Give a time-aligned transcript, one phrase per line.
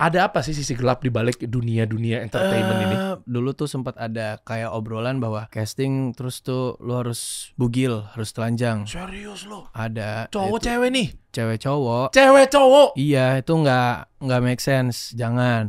[0.00, 2.96] Ada apa sih sisi gelap di balik dunia-dunia entertainment ini?
[2.96, 8.32] Eh, Dulu tuh sempat ada kayak obrolan bahwa casting terus tuh lu harus bugil, harus
[8.32, 8.88] telanjang.
[8.88, 9.68] Serius lo?
[9.76, 11.08] Ada Cowok itu, cewek nih?
[11.30, 12.08] cewek cowok.
[12.16, 12.88] Cewek cowok?
[12.96, 15.12] Iya, itu nggak nggak make sense.
[15.12, 15.68] Jangan.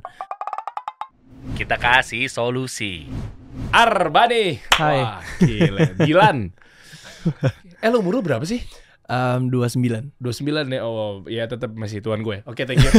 [1.60, 3.12] Kita kasih solusi.
[3.76, 4.64] Arbade.
[4.80, 5.00] Hai.
[5.04, 5.80] Wah, gila.
[6.08, 6.38] Dilan.
[7.84, 8.64] eh lu umur lu berapa sih?
[9.12, 10.88] Um, 29 29 ya.
[10.88, 12.48] Oh, ya tetap masih tuan gue.
[12.48, 12.88] Oke, thank you.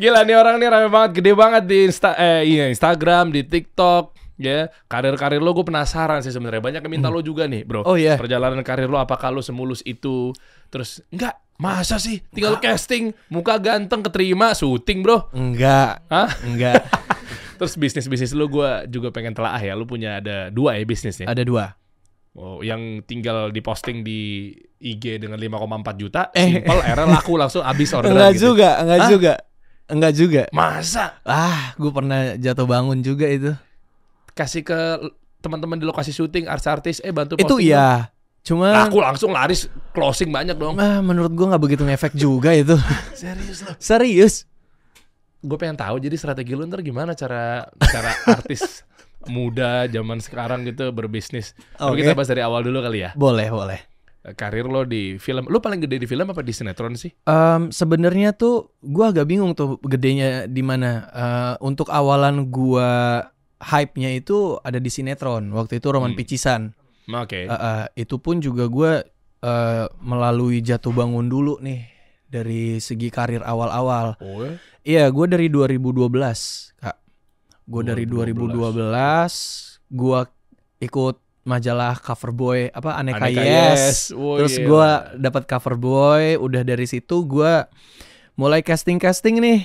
[0.00, 4.14] Gila nih orang nih rame banget, gede banget di Insta eh iya, Instagram, di TikTok,
[4.38, 4.70] ya.
[4.86, 6.62] Karir-karir lo gue penasaran sih sebenarnya.
[6.62, 7.82] Banyak yang minta lo juga nih, Bro.
[7.82, 8.14] Oh, iya.
[8.14, 10.30] Perjalanan karir lo apakah lo semulus itu?
[10.70, 15.34] Terus enggak, masa sih tinggal casting, muka ganteng keterima, syuting, Bro.
[15.34, 16.06] Enggak.
[16.06, 16.30] Hah?
[16.46, 16.86] Enggak.
[17.58, 19.74] Terus bisnis-bisnis lo gue juga pengen telaah ya.
[19.74, 21.26] Lo punya ada dua ya bisnisnya.
[21.26, 21.74] Ada dua.
[22.34, 26.58] Oh, yang tinggal diposting di IG dengan 5,4 juta, Eh.
[26.58, 28.42] simple, akhirnya laku langsung habis orderan Enggak gitu.
[28.50, 29.08] juga, enggak Hah?
[29.08, 29.32] juga.
[29.84, 30.42] Enggak juga.
[30.50, 33.54] Masa Ah, gue pernah jatuh bangun juga itu.
[34.32, 34.80] kasih ke
[35.38, 37.70] teman-teman di lokasi syuting artis-artis eh bantu Itu posting dong.
[37.70, 38.10] iya.
[38.42, 40.74] Cuma Laku langsung laris closing banyak dong.
[40.74, 42.74] ah, menurut gue nggak begitu ngefek juga itu.
[43.14, 43.78] Serius loh.
[43.78, 44.42] Serius.
[45.38, 48.82] Gue pengen tahu jadi strategi lu ntar gimana cara cara artis
[49.26, 51.52] muda zaman sekarang gitu berbisnis.
[51.74, 52.00] Tapi Oke.
[52.02, 53.10] kita bahas dari awal dulu kali ya.
[53.14, 53.80] Boleh, boleh.
[54.24, 55.44] Karir lo di film.
[55.46, 57.12] Lu paling gede di film apa di sinetron sih?
[57.24, 61.04] Em, sebenarnya tuh gua agak bingung tuh gedenya di mana.
[61.12, 63.20] Eh, untuk awalan gua
[63.60, 65.52] hype-nya itu ada di sinetron.
[65.52, 66.18] Waktu itu Roman Hmm.
[66.18, 66.72] Picisan.
[67.06, 67.44] Oke.
[67.44, 69.04] Eh, eh, itu pun juga gua
[69.40, 71.84] eh, melalui jatuh bangun dulu nih
[72.24, 74.16] dari segi karir awal-awal.
[74.18, 74.56] Oh, ya?
[74.82, 76.96] Iya, gua dari 2012, Kak.
[77.64, 78.84] Gua dari 2012.
[78.84, 80.26] 2012 gua
[80.82, 83.44] ikut majalah Cover Boy apa Aneka, Aneka Yes.
[83.44, 83.98] Yes.
[84.16, 84.66] Oh, Terus iya.
[84.66, 87.68] gua dapat Cover Boy, udah dari situ gua
[88.34, 89.60] mulai casting-casting nih.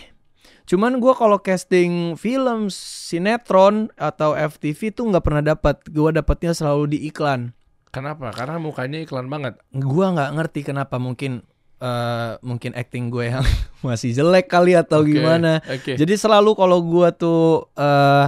[0.70, 5.82] Cuman gua kalau casting film, sinetron atau FTV tuh nggak pernah dapat.
[5.90, 7.56] Gua dapatnya selalu di iklan.
[7.90, 8.30] Kenapa?
[8.30, 9.58] Karena mukanya iklan banget.
[9.74, 11.42] Gua nggak ngerti kenapa mungkin
[11.80, 13.44] eh, mungkin acting gue yang
[13.88, 15.64] masih jelek kali atau Oke, gimana.
[15.64, 15.96] Oke.
[15.96, 18.28] Jadi selalu kalau gua tuh eh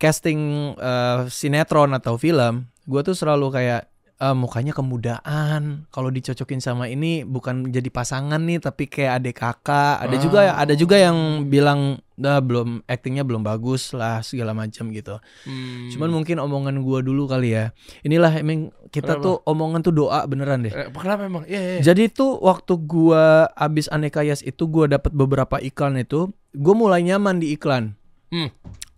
[0.00, 5.86] casting eh, sinetron atau film, gua tuh selalu kayak eh, mukanya kemudaan.
[5.88, 10.02] Kalau dicocokin sama ini bukan jadi pasangan nih, tapi kayak adik kakak.
[10.02, 15.18] Ada juga ada juga yang bilang dah belum actingnya belum bagus lah segala macam gitu.
[15.48, 15.90] Hmm.
[15.90, 17.74] Cuman mungkin omongan gua dulu kali ya.
[18.06, 19.24] Inilah emang kita Kenapa?
[19.24, 20.72] tuh omongan tuh doa beneran deh.
[20.72, 21.44] Eh, kenapa emang?
[21.48, 21.80] Iya, iya.
[21.80, 27.02] Jadi tuh waktu gua abis Aneka Yas itu gua dapat beberapa iklan itu, gua mulai
[27.02, 27.96] nyaman di iklan.
[28.32, 28.48] Hmm.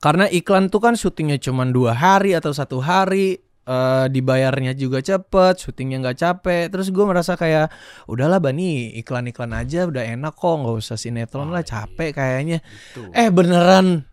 [0.05, 5.59] Karena iklan tuh kan syutingnya cuma dua hari atau satu hari, eh, dibayarnya juga cepet,
[5.59, 6.63] syutingnya nggak capek.
[6.69, 7.73] Terus gua merasa kayak
[8.05, 12.61] udahlah bani iklan-iklan aja udah enak kok, nggak usah sinetron lah capek kayaknya.
[12.93, 13.09] Tuh.
[13.11, 14.05] Eh beneran,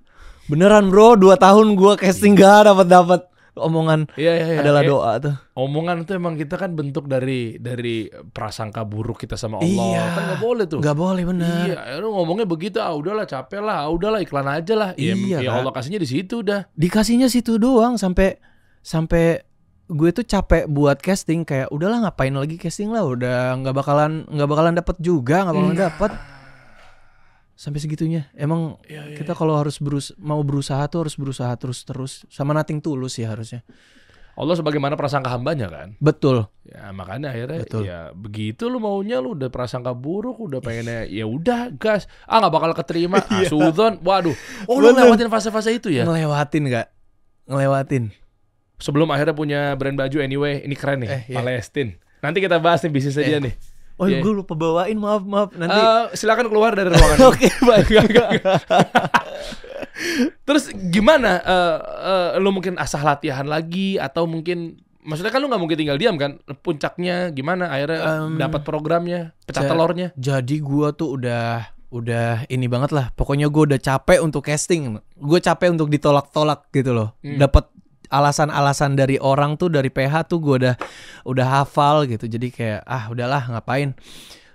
[0.48, 4.60] beneran bro, dua tahun gua casting gak dapat dapat omongan Iya, iya, iya.
[4.64, 5.36] adalah Eh, doa tuh.
[5.60, 9.88] Omongan itu emang kita kan bentuk dari dari prasangka buruk kita sama Allah.
[9.92, 10.04] Iya.
[10.08, 10.80] Kan nggak boleh tuh.
[10.80, 11.64] Nggak boleh bener.
[11.68, 14.90] Iya, lu ngomongnya begitu, ah udahlah capek lah, ah udahlah iklan aja lah.
[14.96, 15.58] Ya, Iya, ya Kak.
[15.62, 16.64] Allah kasihnya di situ udah.
[16.74, 18.40] dikasihnya situ doang sampai
[18.82, 19.46] sampai
[19.88, 24.50] gue tuh capek buat casting kayak udahlah ngapain lagi casting lah udah nggak bakalan nggak
[24.50, 26.12] bakalan dapet juga nggak bakalan dapet
[27.54, 31.84] sampai segitunya emang Iya, iya, kita kalau harus berus mau berusaha tuh harus berusaha terus
[31.84, 33.62] terus sama nating tulus ya harusnya
[34.32, 36.00] Allah sebagaimana prasangka hambanya kan.
[36.00, 37.84] betul Ya makanya akhirnya Betul.
[37.84, 42.08] ya begitu lu maunya lu udah prasangka buruk, udah pengennya ya udah gas.
[42.24, 43.20] Ah nggak bakal keterima.
[43.28, 44.00] Ah, sudon.
[44.00, 44.32] Waduh.
[44.72, 45.12] Oh lu Bener.
[45.12, 46.08] lewatin fase-fase itu ya.
[46.08, 46.88] ngelewatin nggak
[47.52, 48.04] ngelewatin
[48.82, 51.38] Sebelum akhirnya punya brand baju anyway, ini keren nih, Eh, iya.
[51.38, 52.02] Palestine.
[52.20, 53.54] Nanti kita bahas nih bisnisnya dia nih.
[53.96, 54.18] oh Iya.
[54.20, 57.18] gue lupa bawain maaf maaf nanti Eh, silakan keluar dari ruangan.
[57.30, 57.88] oke baik
[60.44, 61.38] Terus gimana?
[61.40, 65.98] Eh, eh, lu mungkin asah latihan lagi atau mungkin maksudnya kan lu nggak mungkin tinggal
[65.98, 66.42] diam kan?
[66.60, 67.70] Puncaknya gimana?
[67.70, 70.10] Akhirnya Em, dapat programnya, pecah telurnya.
[70.16, 73.12] Jadi gua tuh udah udah ini banget lah.
[73.12, 74.98] Pokoknya gua udah capek untuk casting.
[75.14, 77.14] Gue capek untuk ditolak-tolak gitu loh.
[77.20, 77.38] Hmm.
[77.38, 77.68] Dapat
[78.12, 80.76] alasan-alasan dari orang tuh dari PH tuh gua udah
[81.24, 82.28] udah hafal gitu.
[82.28, 83.96] Jadi kayak ah udahlah ngapain.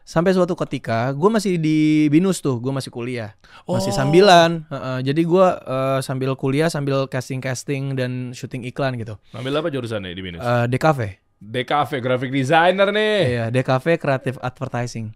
[0.07, 3.35] Sampai suatu ketika gue masih di binus tuh, gue masih kuliah,
[3.67, 3.97] masih Oh.
[3.97, 4.63] sambilan.
[4.71, 9.19] Heeh, jadi gua eh, sambil kuliah sambil casting-casting dan syuting iklan gitu.
[9.35, 10.39] Ngambil apa jurusannya di Binus?
[10.39, 11.01] Eh DKV,
[11.43, 13.19] DKV, graphic designer nih.
[13.27, 15.11] iya DKV Creative Advertising,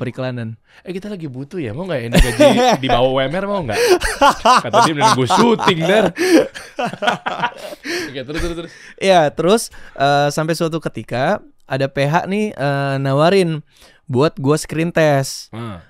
[0.00, 0.56] periklanan.
[0.82, 2.46] Eh kita lagi butuh ya, mau nggak ini gaji
[2.82, 3.80] di bawah UMR mau nggak?
[4.64, 6.04] Kata dia mending gue syuting der.
[8.10, 8.72] Oke terus terus terus.
[8.96, 9.62] Iya, terus
[9.96, 13.60] eh, sampai suatu ketika ada PH nih eh, nawarin
[14.08, 15.52] buat gua screen test.
[15.52, 15.80] Ah.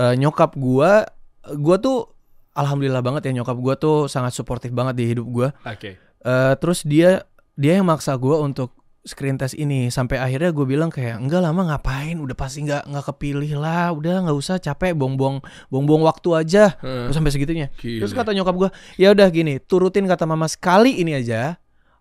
[0.00, 1.08] eh, nyokap gua
[1.56, 2.08] gua tuh
[2.56, 5.48] alhamdulillah banget ya nyokap gua tuh sangat suportif banget di hidup gua.
[5.64, 5.96] Oke.
[6.00, 7.24] Eh, terus dia
[7.56, 9.90] dia yang maksa gua untuk screen test ini.
[9.90, 12.18] Sampai akhirnya gue bilang kayak enggak lama ngapain?
[12.18, 13.90] Udah pasti nggak nggak kepilih lah.
[13.90, 16.78] Udah nggak usah capek bong-bong bong-bong waktu aja.
[16.78, 17.66] Terus sampai segitunya.
[17.78, 18.02] Gile.
[18.02, 21.58] terus kata nyokap gua ya udah gini turutin kata mama sekali ini aja.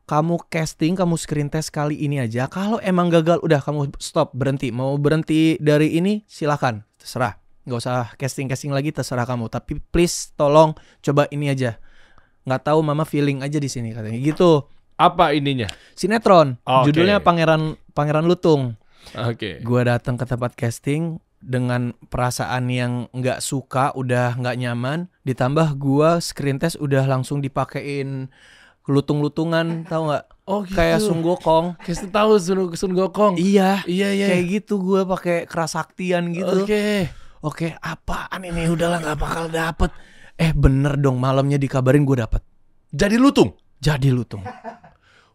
[0.10, 2.50] Kamu casting kamu screen test kali ini aja.
[2.52, 4.74] Kalau emang gagal udah kamu stop berhenti.
[4.74, 6.84] Mau berhenti dari ini silakan.
[7.00, 7.38] Terserah.
[7.64, 9.48] Nggak usah casting casting lagi terserah kamu.
[9.48, 11.80] Tapi please tolong coba ini aja.
[12.44, 14.20] Nggak tahu mama feeling aja di sini katanya.
[14.20, 15.68] Gitu Apa ininya?
[15.94, 16.90] sinetron Oke.
[16.90, 18.74] judulnya pangeran pangeran lutung
[19.14, 19.62] Oke.
[19.62, 26.18] gua datang ke tempat casting dengan perasaan yang nggak suka udah nggak nyaman ditambah gua
[26.18, 28.30] screen test udah langsung dipakein
[28.86, 30.74] lutung-lutungan tahu nggak Oh gitu.
[30.74, 33.38] kayak Sun Gokong Kayak tahu Sun, Sun Gokong.
[33.38, 34.28] iya Iya iya.
[34.28, 37.08] kayak gitu gua pakai kerasaktian gitu Oke.
[37.40, 39.94] oke apaan ini udahlah nggak bakal dapet
[40.36, 42.42] eh bener dong malamnya dikabarin gua dapet
[42.92, 43.56] Jadi lutung.
[43.82, 44.46] Jadi lutung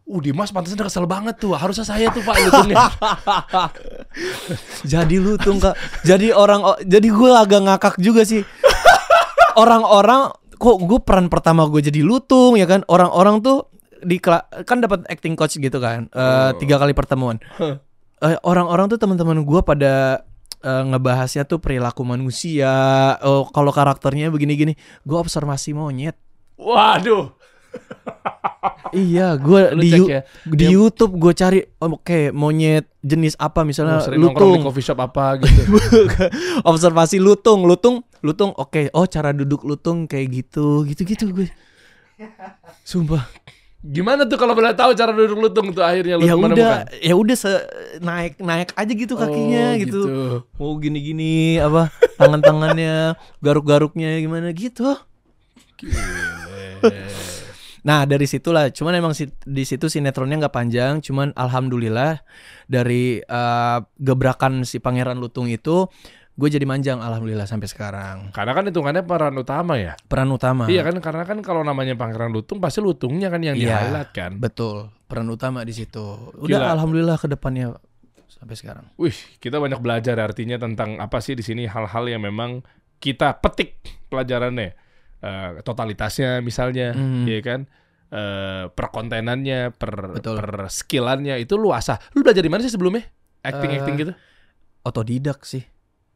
[0.07, 1.51] Uh, Dimas pantasnya udah kesel banget tuh.
[1.51, 2.79] Harusnya saya tuh Pak lutungnya.
[4.95, 5.75] jadi lutung kak
[6.07, 8.47] jadi orang jadi gue agak ngakak juga sih
[9.59, 13.67] orang-orang kok gue peran pertama gue jadi lutung ya kan orang-orang tuh
[13.99, 16.49] di kan dapat acting coach gitu kan eh, Oh.
[16.55, 17.41] tiga kali pertemuan.
[18.17, 20.23] Eh, orang-orang tuh teman-teman gue pada
[20.63, 22.71] eh, ngebahasnya tuh perilaku manusia
[23.21, 24.73] oh kalau karakternya begini-gini
[25.03, 26.15] gue observasi monyet
[26.57, 27.36] Waduh.
[28.95, 30.21] Iya gue di ya.
[30.47, 34.85] di YouTube gue cari oh, oke monyet jenis apa misalnya Sering nongkrong di lutung coffee
[34.85, 35.75] shop apa gitu.
[36.69, 41.47] observasi lutung lutung lutung oke oh cara duduk lutung kayak gitu gitu gitu gue
[42.87, 43.23] sumpah
[43.87, 47.37] Gimana tuh kalau boleh tahu cara duduk lutung tuh akhirnya lu ya udah ya udah
[48.01, 50.01] naik naik aja gitu kakinya Oh, gitu.
[50.57, 54.97] mau gini gini apa tangan tangannya garuk garuknya gimana gitu
[55.77, 57.29] Gile.
[57.87, 62.19] Nah dari situlah cuman emang si- di situ sinetronnya nggak panjang cuman alhamdulillah
[62.65, 65.87] dari eh, gebrakan si pangeran lutung itu
[66.33, 69.95] gue jadi manjang alhamdulillah sampai sekarang Karena kan hitungannya peran utama ya.
[70.03, 73.65] peran utama Iya kan karena kan kalau namanya Pangeran Lutung pasti lutungnya kan yang di
[73.65, 73.81] Iya.
[73.81, 74.31] highlight kan.
[74.37, 75.97] Betul, peran utama di situ.
[76.37, 76.77] Udah Gila.
[76.77, 77.73] alhamdulillah ke depannya
[78.27, 78.85] sampai sekarang.
[78.97, 82.61] Wih, kita banyak belajar artinya tentang apa sih di sini hal-hal yang memang
[82.99, 84.77] kita petik pelajarannya.
[85.17, 87.25] Eh, totalitasnya misalnya, Hmm.
[87.25, 87.65] iya kan?
[88.07, 90.37] Eh, perkontenannya, per Betul.
[90.37, 91.97] per skillannya itu lu asah.
[92.13, 93.03] Lu belajar di mana sih sebelumnya?
[93.41, 94.13] Acting-acting Eh, gitu?
[94.83, 95.65] Otodidak sih.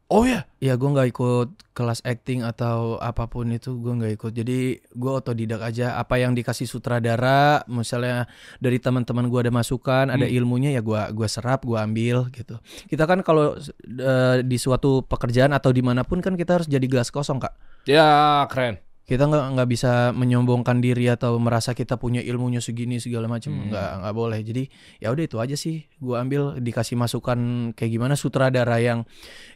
[0.06, 0.44] Oh ya.
[0.60, 4.32] Ya gue nggak ikut kelas acting atau apa pun itu gue nggak ikut.
[4.32, 5.96] Jadi gue otodidak aja.
[5.96, 10.36] Apa yang dikasih sutradara, misalnya dari teman-teman gue ada masukan, ada Hmm.
[10.36, 12.60] ilmunya ya gue gua serap, gue ambil gitu.
[12.86, 16.84] Kita kan kalau eh, di suatu pekerjaan atau di mana pun kan kita harus jadi
[16.84, 17.56] gelas kosong kak.
[17.88, 18.84] Ya, keren.
[19.12, 23.52] Kita nggak nggak bisa menyombongkan diri atau merasa kita punya ilmunya segini segala macam.
[23.52, 23.68] Hmm.
[23.68, 24.40] nggak nggak boleh.
[24.40, 24.64] Jadi
[25.04, 25.84] ya udah itu aja sih.
[26.00, 29.04] Gua ambil dikasih masukan kayak gimana sutradara yang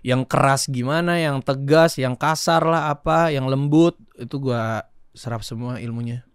[0.05, 3.97] yang keras gimana yang tegas yang kasar lah apa yang lembut.
[4.21, 4.85] Itu gua
[5.17, 6.29] serap semua ilmunya.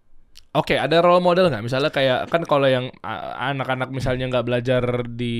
[0.52, 1.64] Oke, ada role model nggak?
[1.64, 2.92] Misalnya kayak kan kalau yang
[3.40, 5.36] anak-anak misalnya nggak belajar di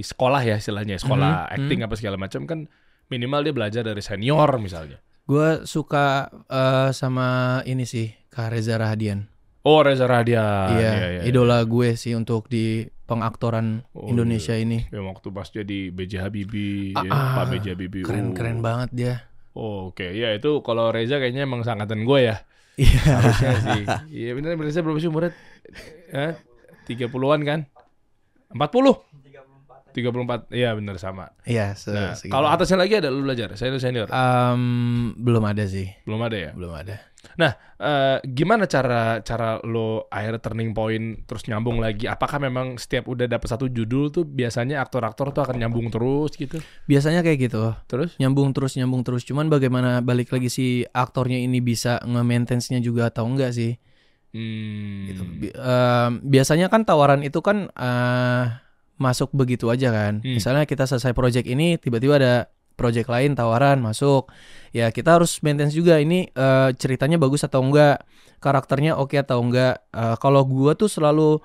[0.00, 2.64] sekolah ya istilahnya, sekolah Mhm, acting apa segala macam kan
[3.12, 5.04] minimal dia belajar dari senior misalnya.
[5.24, 7.26] Gua suka eh, sama
[7.64, 9.28] ini sih Kak Reza Rahadian
[9.64, 10.76] Oh, Reza Radian.
[10.76, 11.22] iya, iya, iya.
[11.24, 16.92] idola gue sih untuk di pengaktoran Oh, Indonesia ini Ya waktu pas jadi BJ Habibie,
[16.92, 18.04] Ah, ya, ah, Pak BJ Habibie.
[18.04, 18.34] keren oh.
[18.36, 19.14] keren banget dia
[19.54, 20.02] Oh, oke.
[20.02, 22.42] Ya itu kalau Reza kayaknya emang sangkatan gue ya.
[22.74, 23.82] iya Harusnya sih.
[24.10, 25.30] Iya bener Reza berapa sih umurnya?
[26.10, 26.34] Eh,
[26.84, 27.60] 30-an kan?
[28.50, 28.60] 40?
[29.94, 30.50] 34.
[30.50, 31.30] Iya bener sama.
[31.46, 34.08] iya se- Nah, kalau atasnya lagi ada lu belajar, senior senior.
[34.10, 34.62] Em,
[35.14, 36.50] belum ada sih, Belum ada ya?
[36.50, 36.98] belum ada.
[37.84, 42.08] Eh, gimana cara cara lo akhirnya turning point terus nyambung lagi?
[42.08, 46.64] Apakah memang setiap udah dapet satu judul tuh biasanya aktor-aktor tuh akan nyambung terus gitu?
[46.88, 48.16] Biasanya kayak gitu, Terus?
[48.16, 49.24] nyambung terus nyambung terus.
[49.24, 53.76] Cuman bagaimana balik lagi si aktornya ini bisa nge-maintainnya juga atau enggak sih?
[54.32, 55.06] Hmm.
[55.12, 55.22] Gitu.
[55.44, 58.44] Bi- em, biasanya kan tawaran itu kan eh,
[58.96, 60.22] masuk begitu aja kan.
[60.22, 60.38] Hmm.
[60.38, 62.34] Misalnya kita selesai project ini, tiba-tiba ada
[62.74, 64.30] project lain tawaran masuk.
[64.74, 68.02] Ya kita harus maintenance juga ini eh, ceritanya bagus atau enggak,
[68.42, 69.86] karakternya oke atau enggak.
[69.94, 71.38] Eh, kalau gua tuh selalu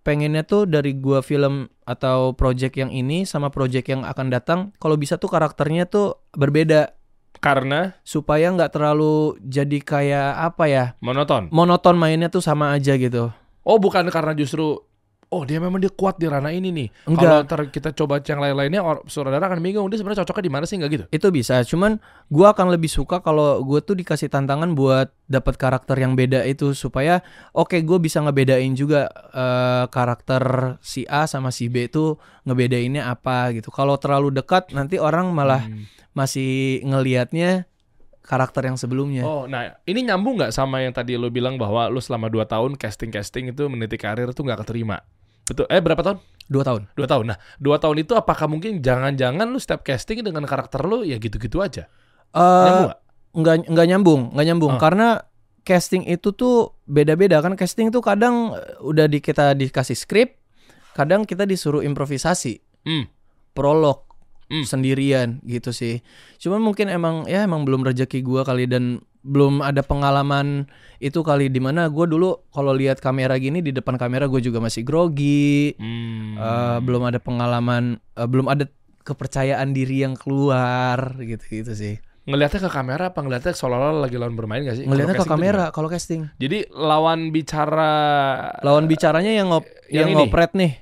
[0.00, 4.96] pengennya tuh dari gua film atau project yang ini sama project yang akan datang, kalau
[4.96, 6.96] bisa tuh karakternya tuh berbeda
[7.40, 11.48] Karena supaya nggak terlalu jadi kayak apa ya monoton.
[11.48, 13.32] monoton mainnya tuh sama aja gitu.
[13.64, 14.82] Oh bukan karena justru
[15.30, 16.88] oh dia memang dia kuat di ranah ini nih.
[17.06, 17.22] Enggak.
[17.22, 20.74] Kalau ntar kita coba yang lain-lainnya, saudara akan bingung dia sebenarnya cocoknya di mana sih
[20.76, 21.04] nggak gitu?
[21.14, 25.94] Itu bisa, cuman gua akan lebih suka kalau gue tuh dikasih tantangan buat dapat karakter
[26.02, 27.22] yang beda itu supaya
[27.54, 33.54] oke gue bisa ngebedain juga eh, karakter si A sama si B itu ngebedainnya apa
[33.54, 33.70] gitu.
[33.70, 35.86] Kalau terlalu dekat nanti orang malah Hmm.
[36.10, 37.69] masih ngelihatnya
[38.20, 39.22] karakter yang sebelumnya.
[39.22, 42.70] Oh, nah ini nyambung nggak sama yang tadi lo bilang bahwa lo selama 2 tahun
[42.76, 45.00] casting-casting itu meniti karir tuh nggak keterima.
[45.44, 45.66] Betul.
[45.66, 46.18] Eh berapa tahun?
[46.46, 46.82] Dua tahun.
[46.94, 47.24] Dua tahun.
[47.30, 51.58] Nah, dua tahun itu apakah mungkin jangan-jangan lu step casting dengan karakter lu ya gitu-gitu
[51.58, 51.86] aja?
[52.30, 52.90] Eh, Nyambung
[53.34, 53.58] nggak?
[53.70, 54.78] nggak nyambung nggak nyambung Ah.
[54.78, 55.08] karena
[55.62, 60.34] casting itu tuh beda-beda kan casting tuh kadang eh, udah di kita dikasih skrip
[60.90, 63.06] kadang kita disuruh improvisasi Hmm.
[63.52, 64.09] prolog
[64.50, 64.66] Hmm.
[64.66, 66.02] sendirian gitu sih
[66.36, 70.66] cuman mungkin emang ya emang belum rezeki gua kali dan belum ada pengalaman
[70.98, 74.58] itu kali di mana gua dulu kalau lihat kamera gini di depan kamera gue juga
[74.58, 76.34] masih grogi Hmm.
[76.34, 78.66] Eh, belum ada pengalaman eh, belum ada
[79.00, 84.36] kepercayaan diri yang keluar gitu gitu sih Ngeliatnya ke kamera apa ngeliatnya seolah-olah lagi lawan
[84.36, 84.84] bermain gak sih?
[84.84, 86.28] ngelihatnya ke kamera kalau casting?
[86.36, 87.90] Jadi lawan bicara
[88.60, 90.16] lawan bicaranya yang ngop yang yang, ini?
[90.28, 90.72] ngopret nih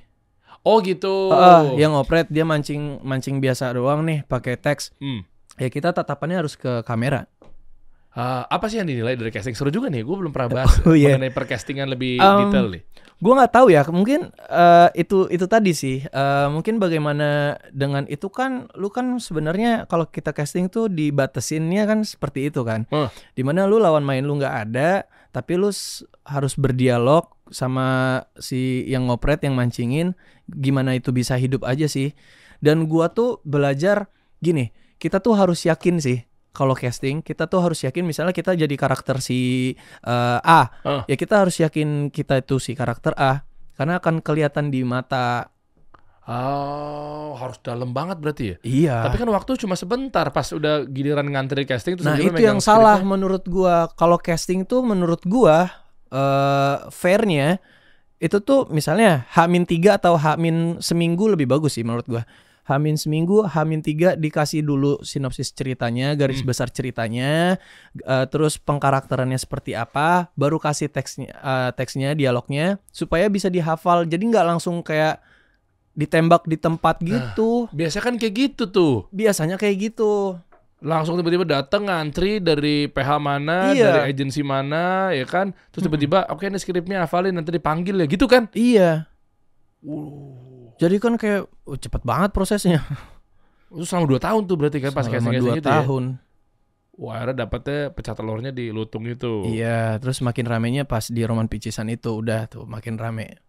[0.61, 1.31] Oh gitu.
[1.31, 5.23] Heeh, yang ngopret dia mancing mancing biasa doang nih pakai teks Hmm.
[5.55, 7.27] ya kita tatapannya harus ke kamera
[8.09, 9.53] Ah, apa sih yang dinilai dari casting?
[9.53, 11.13] Seru juga nih, gue belum pernah bahas Oh, iya.
[11.13, 12.81] mengenai percastingan lebih Um, detail nih.
[13.21, 16.01] Gue nggak tahu ya, mungkin eh, itu itu tadi sih.
[16.01, 22.01] Eh, mungkin bagaimana dengan itu kan, lu kan sebenarnya kalau kita casting tuh dibatasinnya kan
[22.01, 22.89] seperti itu kan.
[22.89, 23.13] Huh.
[23.37, 25.69] Di mana lu lawan main lu nggak ada, tapi lu
[26.25, 30.17] harus berdialog sama si yang ngopret yang mancingin.
[30.51, 32.13] Gimana itu bisa hidup aja sih.
[32.57, 36.25] Dan gua tuh belajar gini, kita tuh harus yakin sih.
[36.49, 39.71] Kalau casting, kita tuh harus yakin misalnya kita jadi karakter si
[40.03, 41.05] eh, A, Ah.
[41.05, 43.45] ya kita harus yakin kita itu si karakter A
[43.77, 45.53] karena akan kelihatan di mata.
[46.29, 48.57] Oh, harus dalam banget berarti ya.
[48.61, 48.95] Iya.
[49.09, 53.01] Tapi kan waktu cuma sebentar pas udah giliran ngantri casting terus nah itu yang salah
[53.01, 53.89] menurut gua.
[53.97, 55.69] Kalau casting tuh menurut gua
[56.09, 57.57] eh fairnya
[58.19, 60.35] itu tuh misalnya H-3 atau H-
[60.83, 62.23] seminggu lebih bagus sih menurut gua.
[62.67, 66.53] H- seminggu, H-3 dikasih dulu sinopsis ceritanya, garis Hmm.
[66.53, 67.57] besar ceritanya,
[68.05, 74.05] eh, terus pengkarakterannya seperti apa, baru kasih teksnya, eh, teksnya, dialognya, supaya bisa dihafal.
[74.05, 75.17] Jadi nggak langsung kayak
[75.97, 77.65] ditembak di tempat gitu.
[77.73, 79.09] Biasa kan kayak gitu tuh.
[79.09, 80.37] Biasanya kayak gitu.
[80.79, 83.99] Langsung tiba-tiba datang ngantri dari PH mana, Iya.
[83.99, 85.51] dari agensi mana, ya kan?
[85.75, 88.47] Terus tiba-tiba oke ini skripnya hafalin nanti dipanggil ya gitu kan?
[88.55, 89.11] Iya.
[89.83, 90.71] Uh.
[90.79, 92.79] Jadi kan kayak oh, cepet banget prosesnya.
[93.67, 95.75] Itu selama 2 tahun tuh berarti kan pas Selama casting-casting dua itu ya.
[95.83, 96.03] tahun.
[96.99, 99.47] Wah, akhirnya dapetnya pecah telurnya di lutung itu.
[99.47, 103.39] Iya, terus makin ramenya pas di Roman Picisan itu udah tuh makin rame.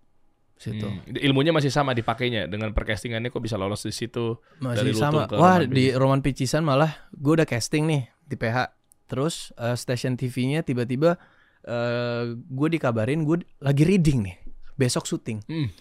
[0.61, 0.85] Situ.
[0.85, 1.01] Hmm.
[1.09, 4.37] Ilmunya masih sama dipakainya dengan percastingannya kok bisa lolos di situ.
[4.61, 5.25] Dari Masih Lutung sama.
[5.25, 8.69] ke Wah, Roman di Roman Picisan malah gue udah casting nih di PH.
[9.09, 11.17] Terus eh, stasiun TV-nya tiba-tiba
[11.65, 14.37] eh gue dikabarin gue lagi reading nih.
[14.77, 15.41] Besok syuting.
[15.49, 15.73] Hmm.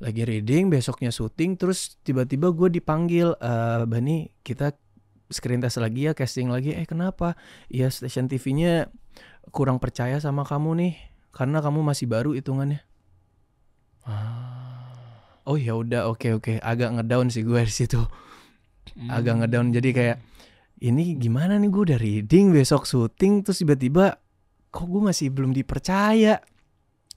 [0.00, 4.72] Lagi reading, besoknya syuting terus tiba-tiba gue dipanggil eh Bani, kita
[5.28, 6.72] screen test lagi ya, casting lagi.
[6.72, 7.36] Eh, kenapa?
[7.68, 8.88] Iya, stasiun TV-nya
[9.52, 10.94] kurang percaya sama kamu nih
[11.36, 12.80] karena kamu masih baru hitungannya.
[14.06, 15.42] Ah.
[15.46, 16.62] Oh ya udah oke oke.
[16.62, 18.02] Agak ngedown sih gue di situ.
[18.92, 19.08] Hmm.
[19.08, 19.72] agak ngedown.
[19.72, 20.18] Jadi kayak
[20.82, 24.18] ini gimana nih gue udah reading besok syuting terus tiba-tiba
[24.74, 26.42] kok gue masih belum dipercaya?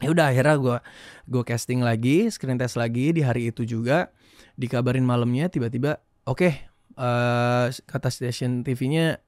[0.03, 0.77] Ya udah akhirnya gue
[1.31, 4.13] gue casting lagi screen test lagi di hari itu juga.
[4.55, 5.99] Dikabarin malamnya tiba-tiba
[6.29, 6.49] oke
[6.95, 9.19] eh, kata station TV-nya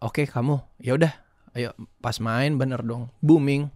[0.00, 0.60] oke kamu.
[0.80, 1.12] Ya udah
[1.54, 3.12] ayo pas main bener dong.
[3.22, 3.70] Booming.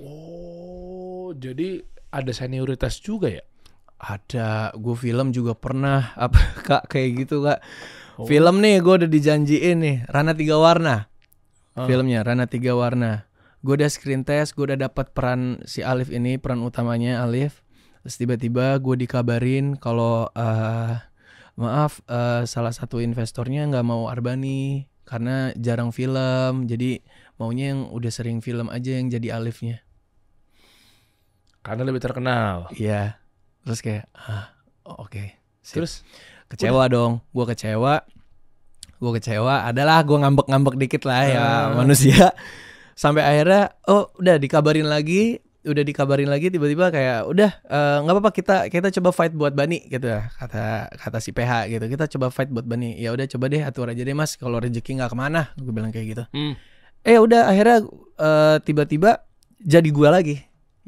[0.00, 3.44] Oh, jadi ada senioritas juga ya?
[4.00, 4.72] ada.
[4.74, 6.10] Gue film juga pernah.
[6.24, 6.82] Apa kak?
[6.88, 7.60] Kayak gitu kak.
[8.20, 8.28] Oh.
[8.28, 9.96] film nih gue udah dijanjiin nih.
[10.08, 11.08] Rana tiga warna.
[11.76, 11.86] Ah.
[11.86, 13.28] filmnya Rana tiga warna.
[13.60, 17.62] Gue udah screen test gue udah dapat peran si Alif ini peran utamanya Alif.
[18.00, 20.96] Terus tiba-tiba gue dikabarin kalau eh,
[21.60, 26.68] maaf eh, salah satu investornya nggak mau Arbani karena jarang film.
[26.68, 27.00] Jadi
[27.40, 29.80] maunya yang udah sering film aja yang jadi Alifnya
[31.60, 32.68] Karena lebih terkenal.
[32.74, 33.20] iya.
[33.60, 34.48] Terus kayak ah
[34.84, 35.84] oke Sip.
[35.84, 36.00] Terus?
[36.48, 37.20] Kecewa dong.
[37.30, 38.02] Gue kecewa.
[38.96, 39.64] Gue kecewa.
[39.64, 41.64] Adalah gue ngambek-ngambek dikit lah ya Ah.
[41.76, 42.32] manusia.
[42.96, 48.30] Sampai akhirnya oh udah dikabarin lagi udah dikabarin lagi tiba-tiba kayak udah eh, nggak apa-apa
[48.32, 51.84] kita kita coba fight buat Bani gitu ya kata kata si PH gitu.
[51.86, 52.96] Kita coba fight buat Bani.
[52.96, 54.40] Ya udah coba deh atur aja deh mas.
[54.40, 56.24] Kalau rezeki nggak ke mana gue bilang kayak gitu.
[56.32, 56.56] Hmm,
[57.04, 57.84] eh udah akhirnya
[58.16, 59.20] eh, tiba-tiba
[59.60, 60.36] jadi gue lagi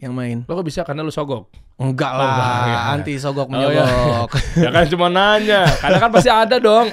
[0.01, 0.43] yang main.
[0.49, 1.53] Lo kok bisa karena lu sogok?
[1.77, 2.79] Enggak Oh, lah, enggak, ya.
[2.95, 3.83] anti sogok Oh, iya.
[3.85, 4.31] menyogok.
[4.65, 5.63] ya kan cuma nanya.
[5.81, 6.89] Karena kan pasti ada dong.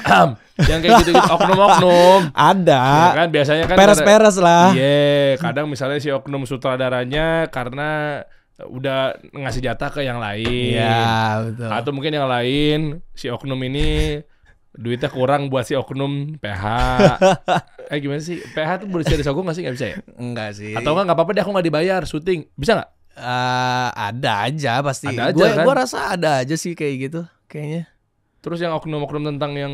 [0.59, 2.35] yang kayak gitu, -gitu oknum-oknum.
[2.35, 2.83] Ada.
[2.83, 4.75] Ya kan biasanya kan Peres-peres lah.
[4.75, 8.21] Iya, kadang misalnya si oknum sutradaranya karena
[8.59, 10.75] udah ngasih jatah ke yang lain.
[10.75, 11.69] Iya, betul.
[11.71, 14.19] Atau mungkin yang lain si oknum ini
[14.79, 16.63] duitnya kurang buat si oknum PH.
[17.91, 18.39] eh gimana sih?
[18.39, 19.63] PH tuh boleh bisa disogok nggak sih?
[19.67, 19.97] Nggak bisa ya?
[20.15, 20.71] Enggak sih.
[20.71, 22.47] Atau enggak nggak apa-apa deh aku nggak dibayar syuting.
[22.55, 22.89] Bisa nggak?
[23.19, 25.11] Eh, ada aja pasti.
[25.11, 25.65] Ada aja, gue kan?
[25.67, 27.21] gua rasa ada aja sih kayak gitu
[27.51, 27.91] kayaknya.
[28.39, 29.73] Terus yang oknum-oknum tentang yang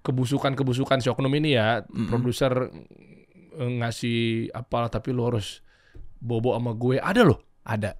[0.00, 2.08] kebusukan-kebusukan si oknum ini ya, Mm-mm.
[2.08, 2.72] produser
[3.60, 5.60] eh, ngasih apalah tapi lu harus
[6.16, 6.96] bobo sama gue.
[6.96, 7.44] Ada loh.
[7.64, 7.92] Ada.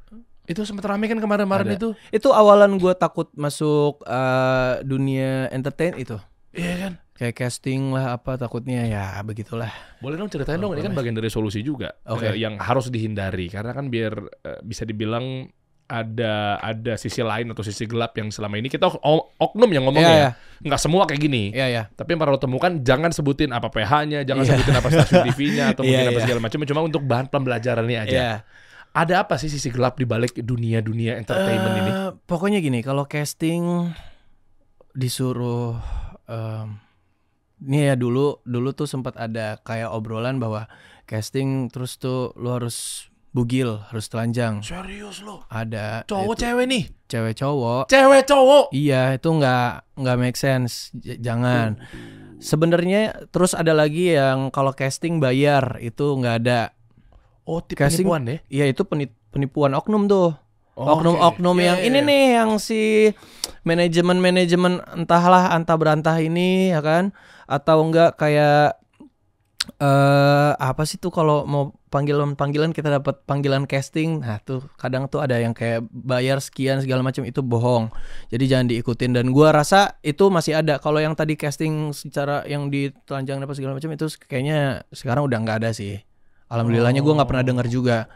[0.45, 1.97] Itu sempat rame kan kemarin-kemarin itu.
[2.09, 6.21] Itu awalan gue takut masuk eh, dunia entertain itu.
[6.53, 6.93] Iya kan?
[7.15, 9.71] Kayak casting lah apa takutnya ya begitulah.
[10.03, 12.27] Boleh dong ceritain dong, ini kan bagian dari solusi juga Oke.
[12.27, 15.47] eh, yang harus dihindari karena kan biar eh, bisa dibilang
[15.85, 19.05] ada ada sisi lain atau sisi gelap yang selama ini kita ok-
[19.37, 20.31] oknum yang ngomongnya Iya, ya.
[20.65, 21.53] nggak semua kayak gini.
[21.53, 21.83] Iya ya.
[21.89, 24.51] Tapi yang perlu temukan jangan sebutin apa PH-nya, jangan Iya.
[24.57, 26.25] sebutin apa stasiun TV-nya atau mungkin Iya, apa iya.
[26.25, 28.17] segala macam, cuma untuk bahan pembelajarannya aja.
[28.17, 28.33] Iya.
[28.95, 31.91] Ada apa sih sisi gelap di balik dunia-dunia entertainment ini?
[31.91, 33.91] Eh, Pokoknya gini, kalau casting
[34.95, 35.75] disuruh
[36.31, 36.79] em,
[37.59, 40.71] ini ya dulu dulu tuh sempat ada kayak obrolan bahwa
[41.05, 44.63] casting terus tuh lu harus bugil, harus telanjang.
[44.63, 45.43] Serius lo?
[45.51, 46.85] Ada Cowok itu, cewek nih?
[47.11, 47.85] cewek cowok.
[47.91, 48.65] Cewek cowok?
[48.71, 50.95] Iya, itu nggak nggak make sense.
[50.95, 51.83] J- jangan.
[52.39, 56.61] Sebenarnya terus ada lagi yang kalau casting bayar itu nggak ada.
[57.45, 58.39] Oh, tipe Casting- penipuan deh.
[58.49, 60.33] Iya, itu peni- penipuan oknum tuh.
[60.75, 61.63] Oh, Oknum-oknum oke.
[61.63, 62.09] yang Iya, ini iya.
[62.09, 62.81] nih yang si
[63.63, 67.15] manajemen-manajemen entahlah antah berantah ini ya kan
[67.47, 68.75] atau enggak kayak
[69.81, 75.25] eh apa sih tuh kalau mau panggilan-panggilan kita dapat panggilan casting nah tuh kadang tuh
[75.25, 77.89] ada yang kayak bayar sekian segala macam itu bohong
[78.29, 82.69] jadi jangan diikutin dan gua rasa itu masih ada kalau yang tadi casting secara yang
[82.69, 86.05] di telanjang apa segala macam itu kayaknya sekarang udah nggak ada sih
[86.49, 88.09] alhamdulillahnya gua nggak pernah dengar juga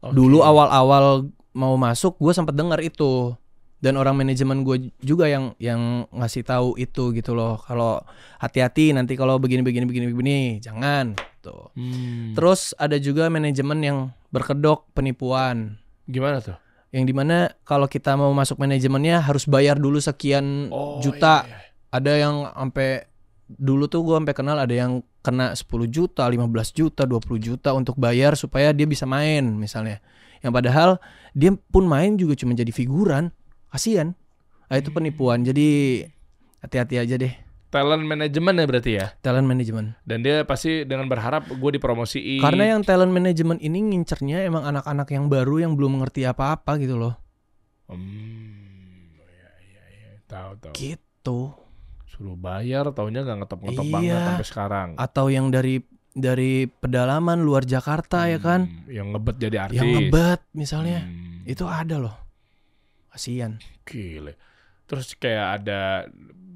[0.00, 0.14] Oke.
[0.14, 3.34] dulu awal-awal mau masuk gue sempat dengar itu
[3.80, 7.98] dan orang manajemen gue juga yang yang ngasih tahu itu gitu loh kalau
[8.38, 12.36] hati-hati nanti kalau begini begini begini begini jangan gitu Hmm.
[12.36, 16.54] terus ada juga manajemen yang berkedok penipuan Gimana tuh?
[16.90, 21.50] yang di mana kalau kita mau masuk manajemennya harus bayar dulu sekian Oh, juta iya,
[21.50, 21.58] iya.
[21.90, 23.09] ada yang sampai
[23.58, 27.98] dulu tuh gue sampai kenal ada yang kena 10 juta, 15 juta, 20 juta untuk
[27.98, 29.98] bayar supaya dia bisa main misalnya.
[30.40, 30.90] Yang padahal
[31.34, 33.34] dia pun main juga cuma jadi figuran.
[33.70, 34.14] Kasihan.
[34.70, 35.42] Nah, itu penipuan.
[35.42, 36.02] Jadi
[36.62, 37.34] hati-hati aja deh
[37.70, 39.06] Talent management ya berarti ya.
[39.22, 39.94] talent management.
[40.02, 42.42] Dan dia pasti dengan berharap gue dipromosiin.
[42.42, 46.98] Karena yang talent management ini ngincernya emang anak-anak yang baru yang belum ngerti apa-apa gitu
[46.98, 47.14] loh.
[47.86, 50.10] Hmm, iya iya iya.
[50.26, 50.72] Tahu tahu.
[50.74, 51.40] Gitu.
[52.20, 53.92] Suruh bayar, taunya nggak ngetop-ngetop Iya.
[53.96, 54.88] banget sampai sekarang.
[54.94, 55.80] Atau yang dari
[56.10, 59.78] dari pedalaman luar Jakarta ya kan, Hmm, Yang ngebet jadi artis.
[59.78, 61.00] yang ngebet misalnya.
[61.00, 62.16] Hmm, Itu ada loh.
[63.08, 63.56] Kasihan.
[63.82, 64.36] Gile.
[64.84, 66.04] Terus kayak ada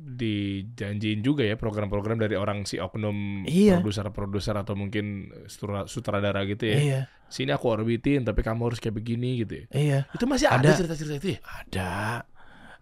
[0.05, 3.81] dijanjiin juga ya program-program dari orang si oknum Iya.
[3.81, 6.77] produser-produser atau mungkin sutra- sutradara gitu ya.
[6.77, 9.67] Iya, Sini aku orbitin tapi kamu harus kayak begini gitu ya.
[9.73, 9.99] iya.
[10.13, 10.77] Itu masih ada, Ada.
[10.77, 11.41] cerita-cerita itu ya?
[11.43, 11.93] Ada.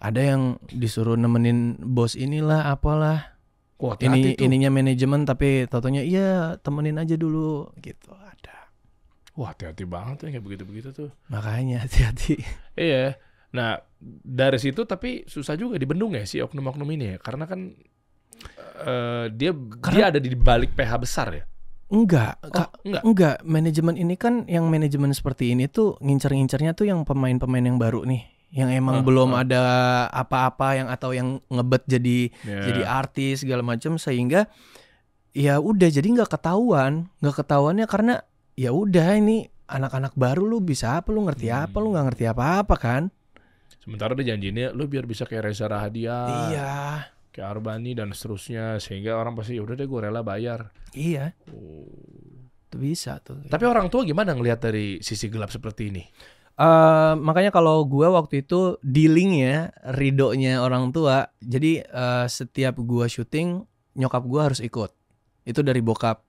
[0.03, 3.39] Ada yang disuruh nemenin bos inilah apalah.
[3.79, 4.47] Wah, Ini tuh.
[4.47, 8.11] ininya manajemen tapi totonya iya temenin aja dulu gitu.
[8.11, 8.71] Ada.
[9.35, 11.11] Wah, hati-hati banget tuh yang kayak begitu-begitu tuh.
[11.27, 12.39] Makanya hati-hati.
[12.79, 13.15] Iya.
[13.53, 13.79] Nah,
[14.23, 17.17] dari situ tapi susah juga dibendung ya si oknum-oknum ini ya.
[17.19, 17.75] Karena kan
[18.83, 19.51] eh, dia
[19.89, 21.45] dia ada di balik PH besar ya.
[21.93, 22.71] Enggak, Oh, Kak.
[22.89, 23.03] enggak.
[23.05, 28.09] Enggak, manajemen ini kan yang manajemen seperti ini tuh ngincer-ngincernya tuh yang pemain-pemain yang baru
[28.09, 29.41] nih, yang emang Ah, belum ah.
[29.41, 29.63] ada
[30.09, 32.61] apa-apa yang atau yang ngebet jadi Ya.
[32.69, 34.45] jadi artis segala macam sehingga
[35.33, 38.15] ya udah jadi nggak ketahuan, nggak ketahuannya karena
[38.53, 42.77] ya udah ini anak-anak baru lu bisa apa lu ngerti apa lu nggak ngerti apa-apa
[42.77, 43.03] kan?
[43.81, 49.17] Sementara dia janjinya lu biar bisa kayak Reza Rahadian, Iya, kayak Arbani dan seterusnya sehingga
[49.17, 50.69] orang pasti "Ya udah deh gue rela bayar.
[50.93, 51.89] iya, Oh.
[52.63, 53.41] itu bisa tuh.
[53.43, 56.05] Tapi orang tua gimana ngelihat dari sisi gelap seperti ini?
[56.53, 61.33] Eh, makanya kalau gua waktu itu dealingnya ridonya orang tua.
[61.41, 63.65] Jadi eh, setiap gua syuting
[63.97, 64.93] nyokap gua harus ikut.
[65.49, 66.21] Itu dari bokap.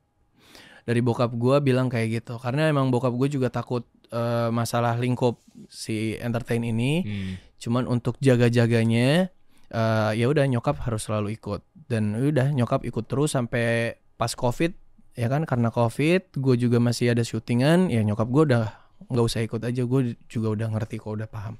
[0.88, 2.39] Dari bokap gua bilang kayak gitu.
[2.39, 6.93] Karena emang bokap gue juga takut eh, masalah lingkup si entertain ini.
[7.03, 7.36] Hmm.
[7.63, 9.31] cuman untuk jaga-jaganya
[9.71, 11.63] eh, ya udah nyokap harus selalu ikut.
[11.88, 14.71] Dan udah nyokap ikut terus sampai pas covid
[15.15, 15.43] ya kan?
[15.43, 19.82] Karena covid gue juga masih ada syutingan ya nyokap gue udah nggak usah ikut aja
[19.82, 21.56] gue juga udah ngerti kok udah paham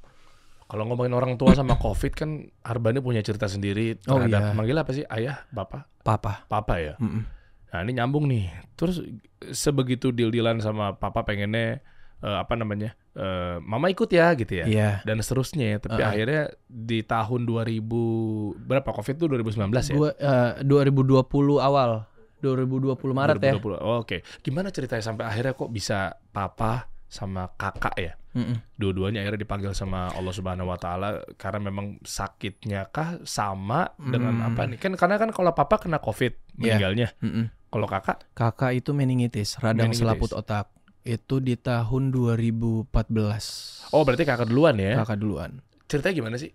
[0.64, 2.30] Kalau ngomongin orang tua sama COVID kan
[2.62, 4.54] Arbani punya cerita sendiri Oh, terhadap iya.
[4.54, 5.06] manggil apa sih?
[5.06, 6.94] Ayah, bapak, papa papa ya.
[6.98, 7.22] Mm-mm.
[7.70, 8.50] Nah ini nyambung nih.
[8.74, 9.06] Terus
[9.50, 11.78] sebegitu deal-dealan sama papa pengennya
[12.20, 12.98] eh, apa namanya?
[13.14, 14.66] eh, mama ikut ya gitu ya.
[14.66, 15.78] iya Dan seterusnya.
[15.78, 16.10] Tapi Uh-uh.
[16.10, 19.94] akhirnya di tahun 2000 berapa COVID itu 2019 ya?
[19.94, 21.22] Gua, eh, 2020
[21.60, 22.10] awal
[22.42, 23.78] 2020 Maret ya 2020.
[23.78, 24.26] Oh, Oke.
[24.42, 28.14] Gimana ceritanya sampai akhirnya kok bisa papa sama kakak ya?
[28.34, 28.58] Mm-mm.
[28.74, 34.48] Dua-duanya akhirnya dipanggil sama Allah Subhanahu wa taala karena memang sakitnya kah sama dengan Hmm.
[34.50, 34.78] apa nih?
[34.78, 36.82] Kan karena kan kalau papa kena Covid Iya.
[36.82, 37.08] meninggalnya.
[37.22, 37.46] Mm-mm.
[37.70, 40.02] Kalau kakak kakak itu meningitis radang Meningitis.
[40.02, 40.74] selaput otak
[41.04, 44.98] itu di tahun 2014 Oh, berarti kakak duluan ya.
[44.98, 46.52] kakak duluan Ceritanya gimana sih?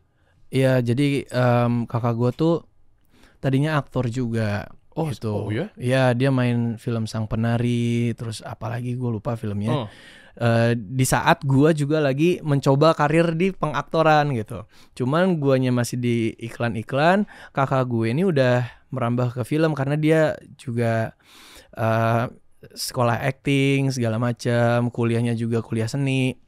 [0.49, 2.55] Iya jadi em, kakak gue tuh
[3.39, 5.31] tadinya aktor juga Oh, gitu.
[5.31, 5.71] oh ya?
[5.75, 9.71] Iya dia main film Sang Penari, terus apalagi gue lupa filmnya.
[9.73, 9.87] Oh.
[10.39, 14.71] Eh, di saat gua juga lagi mencoba karir di pengaktoran gitu.
[14.95, 18.63] Cuman guanya masih di iklan-iklan, kakak gue ini udah
[18.95, 21.19] merambah ke film karena dia juga
[21.75, 22.31] eh,
[22.71, 26.39] sekolah acting segala macam, kuliahnya juga kuliah seni.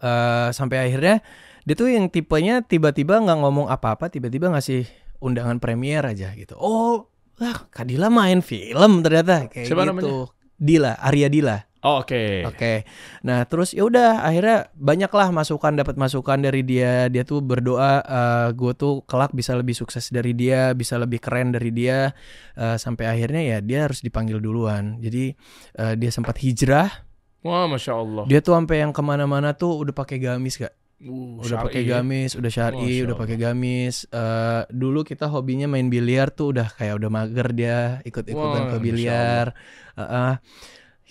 [0.00, 1.24] Eh, sampai akhirnya
[1.64, 4.84] dia tuh yang tipenya tiba-tiba nggak ngomong apa-apa, tiba-tiba ngasih
[5.24, 6.52] undangan premier aja gitu.
[6.60, 7.08] Oh,
[7.40, 9.88] lah Kadila main film ternyata kayak Siapa gitu.
[9.88, 10.12] namanya?
[10.60, 11.69] Dila, Arya Dila.
[11.80, 12.44] Oh, Oke.
[12.44, 12.84] Oke.
[13.24, 17.08] Nah, terus ya udah akhirnya banyaklah masukan dapat masukan dari dia.
[17.08, 18.04] Dia tuh berdoa
[18.52, 22.12] gue tuh kelak bisa lebih sukses dari dia, bisa lebih keren dari dia.
[22.52, 25.00] Eh, sampai akhirnya ya dia harus dipanggil duluan.
[25.00, 25.32] Jadi
[25.80, 27.08] eh, dia sempat hijrah.
[27.40, 28.24] Wah, masya Allah.
[28.28, 30.76] Dia tuh sampai yang ke mana-mana tuh udah pakai gamis gak?
[31.00, 34.04] Uh, Udah pakai gamis, udah syari, udah pakai gamis.
[34.12, 39.56] Eh, dulu kita hobinya main biliar tuh udah kayak udah mager dia ikut-ikutan ke biliar.
[39.96, 40.34] Eh, eh,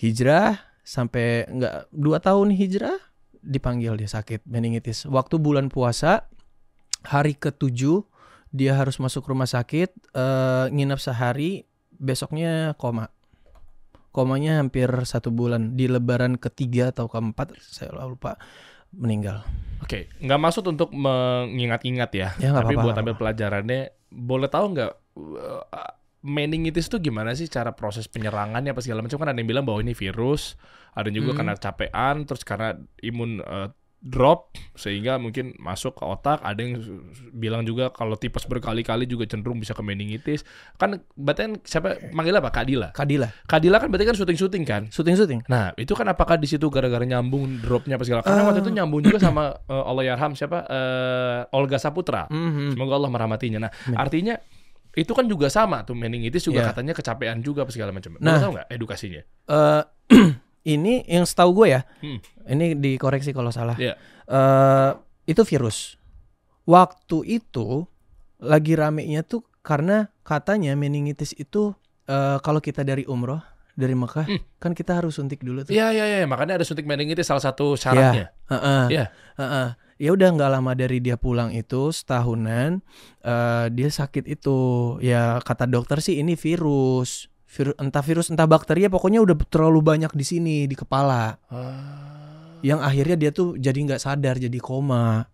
[0.00, 2.96] hijrah sampai nggak dua tahun hijrah
[3.44, 5.04] dipanggil dia sakit meningitis.
[5.04, 6.24] Waktu bulan puasa
[7.04, 8.04] hari ketujuh
[8.50, 13.12] dia harus masuk rumah sakit, eh, nginep sehari, besoknya koma.
[14.10, 18.34] Komanya hampir satu bulan di Lebaran ketiga atau keempat saya lupa
[18.90, 19.46] meninggal.
[19.86, 22.28] Oke, nggak maksud untuk mengingat-ingat ya.
[22.42, 27.48] Ya, Tapi apa-apa, buat nggak ambil pelajarannya, boleh tahu nggak uh, meningitis itu gimana sih
[27.48, 30.56] cara proses penyerangannya apa segala macam kan ada yang bilang bahwa ini virus,
[30.92, 31.38] ada yang juga Hmm.
[31.40, 36.40] karena capean, terus karena imun uh, drop sehingga mungkin masuk ke otak.
[36.40, 36.72] Ada yang
[37.36, 40.40] bilang juga kalau tipes berkali-kali juga cenderung bisa ke meningitis.
[40.80, 42.48] Kan berarti kan siapa manggil apa?
[42.48, 42.96] Kadila.
[42.96, 44.82] Kadila, Kadila kan berarti kan syuting-syuting kan?
[44.88, 45.44] syuting-syuting.
[45.52, 48.24] Nah, itu kan apakah di situ gara-gara nyambung dropnya apa segala?
[48.24, 50.64] Karena waktu itu nyambung juga sama eh, Allah Yarham siapa?
[50.64, 52.24] Eh, Olga Saputra.
[52.32, 52.80] Mhm.
[52.80, 53.68] Semoga Allah merahmatinya.
[53.68, 54.00] Nah, Amin.
[54.00, 54.34] artinya
[54.92, 56.68] itu kan juga sama tuh meningitis juga Iya.
[56.70, 58.18] katanya kecapean juga apa segala macam.
[58.18, 58.38] Nah.
[58.38, 59.22] Tahu nggak edukasinya?
[59.46, 59.82] Eh,
[60.74, 62.18] ini yang setahu gue ya, Hmm.
[62.46, 63.78] ini dikoreksi kalau salah.
[63.78, 63.94] Iya.
[64.26, 64.90] Eh,
[65.26, 65.94] itu virus.
[66.64, 67.86] Waktu itu
[68.38, 71.74] lagi ramenya tuh karena katanya meningitis itu
[72.06, 73.38] eh, kalau kita dari umroh
[73.72, 74.42] dari Mekah Hmm.
[74.58, 75.70] kan kita harus suntik dulu tuh.
[75.70, 76.26] Iya, iya, iya.
[76.26, 78.34] Makanya ada suntik meningitis salah satu syaratnya.
[78.50, 78.84] Heeh.
[78.90, 79.04] Iya.
[79.38, 79.68] Heeh.
[80.00, 82.80] Ya udah nggak lama dari dia pulang itu setahunan
[83.20, 84.56] eh, dia sakit itu
[85.04, 89.84] ya kata dokter sih ini virus virus entah virus entah bakteri ya pokoknya udah terlalu
[89.84, 92.56] banyak di sini di kepala Ah.
[92.64, 95.28] yang akhirnya dia tuh jadi nggak sadar jadi koma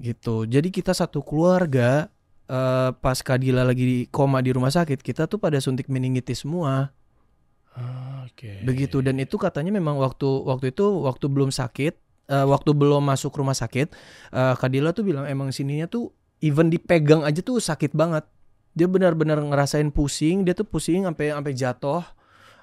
[0.00, 2.10] gitu jadi kita satu keluarga
[2.48, 6.90] eh, pas Kadila lagi di koma di rumah sakit kita tuh pada suntik meningitis semua
[7.78, 8.66] Ah, Oke.
[8.66, 11.94] begitu dan itu katanya memang waktu waktu itu waktu belum sakit
[12.28, 13.88] eh, waktu belum masuk rumah sakit
[14.30, 18.22] eh, Kadila tuh bilang emang sininya tuh even dipegang aja tuh sakit banget
[18.72, 22.04] dia benar-benar ngerasain pusing dia tuh pusing sampai sampai jatuh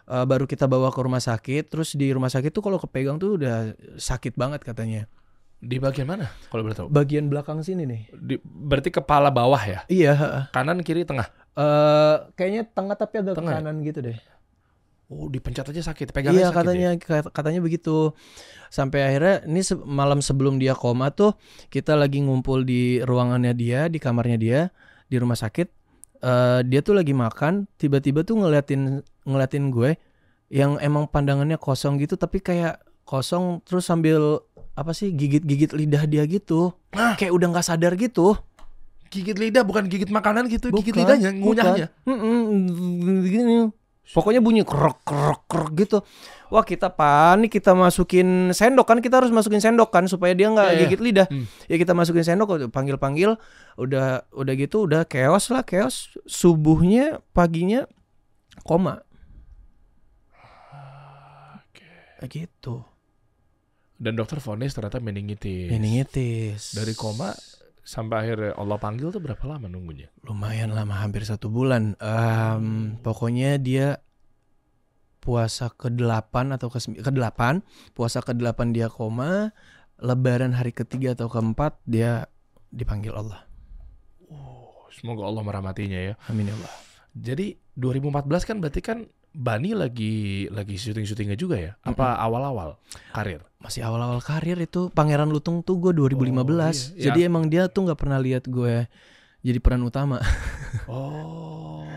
[0.05, 3.41] Eh, baru kita bawa ke rumah sakit terus di rumah sakit tuh kalau kepegang tuh
[3.41, 5.09] udah sakit banget katanya
[5.57, 6.29] Di bagian mana?
[6.45, 6.93] Kalau boleh tahu.
[6.93, 9.81] bagian belakang sini nih Di, berarti kepala bawah ya?
[9.89, 10.45] iya.
[10.53, 11.25] Kanan, kiri, tengah.
[11.57, 13.57] Eh, kayaknya tengah tapi agak Tengah ya?
[13.65, 14.17] kanan gitu deh
[15.05, 16.09] Oh, dipencet aja sakit.
[16.09, 16.57] Pegangnya iya sakit ya?
[16.57, 18.11] katanya kat- katanya begitu
[18.67, 21.37] sampai akhirnya ini se- malam sebelum dia koma tuh
[21.69, 24.59] kita lagi ngumpul di ruangannya dia di kamarnya dia
[25.05, 25.69] di rumah sakit
[26.17, 29.93] Eh dia tuh lagi makan tiba-tiba tuh ngeliatin ngeliatin gue
[30.49, 34.41] yang emang pandangannya kosong gitu tapi kayak kosong terus sambil
[34.73, 37.13] apa sih gigit-gigit lidah dia gitu Hah?
[37.13, 38.33] kayak udah nggak sadar gitu
[39.05, 41.87] Gigit lidah bukan gigit makanan gitu, gigit Bukan, lidahnya, ngunyahnya.
[42.03, 43.69] Mm-mm, gini.
[44.05, 46.05] Pokoknya bunyi krok krok krok gitu.
[46.53, 50.67] Wah kita panik kita masukin sendok kan kita harus masukin sendok kan supaya dia nggak
[50.69, 50.81] Iya, iya.
[50.85, 51.27] gigit lidah.
[51.27, 51.49] Hmm.
[51.65, 53.33] Ya kita masukin sendok panggil panggil
[53.81, 57.89] udah udah gitu udah chaos lah chaos subuhnya paginya
[58.61, 59.01] koma.
[62.21, 62.85] Kayak gitu.
[63.95, 65.71] Dan dokter vonis ternyata meningitis.
[65.71, 66.75] meningitis.
[66.75, 67.31] Dari koma
[67.85, 70.09] sampai akhirnya Allah panggil tuh berapa lama nunggunya?
[70.25, 71.93] lumayan lama hampir satu bulan.
[72.01, 74.01] Em, pokoknya dia
[75.21, 77.61] puasa ke delapan atau ke ke delapan,
[77.93, 79.53] puasa ke delapan dia koma,
[80.01, 82.25] lebaran hari ketiga atau keempat dia
[82.73, 83.45] dipanggil Allah.
[84.89, 86.13] Semoga Allah merahmatinya ya.
[86.31, 86.73] Amin ya Allah.
[87.15, 88.97] Jadi 2014 kan berarti kan
[89.35, 91.71] Bani lagi lagi syuting-syutingnya juga ya?
[91.83, 92.79] Apa awal-awal
[93.11, 93.43] karir?
[93.59, 96.15] Masih awal-awal karir itu Pangeran Lutung tuh gue 2015.
[96.15, 97.11] Oh, iya.
[97.11, 98.87] Jadi emang dia tuh nggak pernah lihat gue
[99.43, 100.23] jadi peran utama.
[100.91, 101.87] Oh.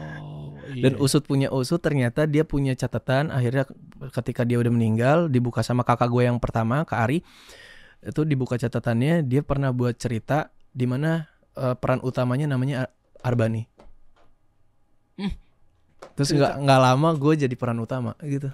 [0.69, 1.03] Dan iya.
[1.03, 3.67] usut punya usut ternyata dia punya catatan akhirnya
[4.15, 7.27] ketika dia udah meninggal dibuka sama kakak gue yang pertama Kak Ari
[8.05, 11.27] itu dibuka catatannya dia pernah buat cerita di mana
[11.59, 12.95] eh, peran utamanya namanya Ar-
[13.35, 13.67] Arbani.
[16.19, 18.51] Terus nggak nggak lama gue jadi peran utama gitu.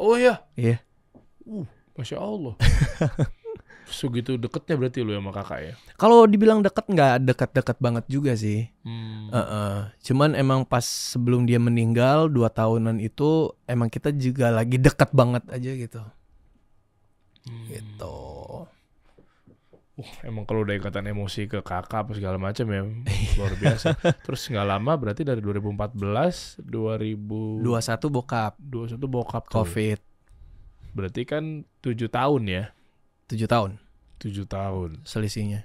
[0.00, 0.40] Oh iya.
[0.56, 0.80] Iya.
[1.44, 2.56] Uh, Masya Allah.
[3.90, 5.74] Segitu deketnya berarti lu sama kakak ya?
[5.98, 8.70] Kalau dibilang deket nggak deket-deket banget juga sih.
[8.86, 9.28] Hmm.
[9.34, 9.76] Heeh.
[10.06, 15.42] Cuman emang pas sebelum dia meninggal dua tahunan itu emang kita juga lagi deket banget
[15.50, 16.02] aja gitu.
[17.44, 17.66] Hmm.
[17.66, 18.16] Gitu.
[20.00, 22.82] Uh, emang kalau udah ikatan emosi ke kakak apa segala macam ya
[23.38, 23.94] luar biasa.
[24.24, 28.56] Terus nggak lama berarti dari 2014, 2021 Dua satu bokap
[29.04, 29.60] bokap tuh.
[29.60, 29.98] COVID
[30.90, 31.44] Berarti kan
[31.78, 32.64] tujuh tahun ya,
[33.26, 33.78] tujuh tahun
[34.18, 35.00] tujuh tahun.
[35.06, 35.64] selisihnya.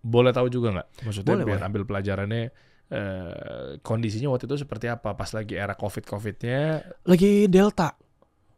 [0.00, 0.88] Boleh tahu juga nggak?
[1.06, 1.68] Maksudnya Boleh, biar boleh.
[1.70, 2.42] ambil pelajarannya
[2.90, 5.14] eh, kondisinya waktu itu seperti apa?
[5.14, 7.94] Pas lagi era covid covidnya, Lagi Delta.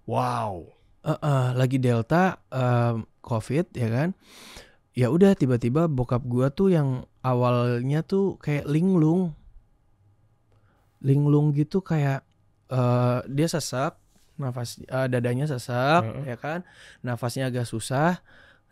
[0.06, 0.64] wow.
[1.02, 4.14] Heeh, lagi Delta em, COVID ya kan.
[4.92, 9.32] Ya udah tiba-tiba bokap gua tuh yang awalnya tuh kayak linglung.
[11.00, 12.22] Linglung gitu kayak
[12.72, 13.96] eh dia sesak,
[14.36, 16.24] nafas eh, dadanya sesak Heeh.
[16.28, 16.60] ya kan.
[17.00, 18.20] Nafasnya agak susah.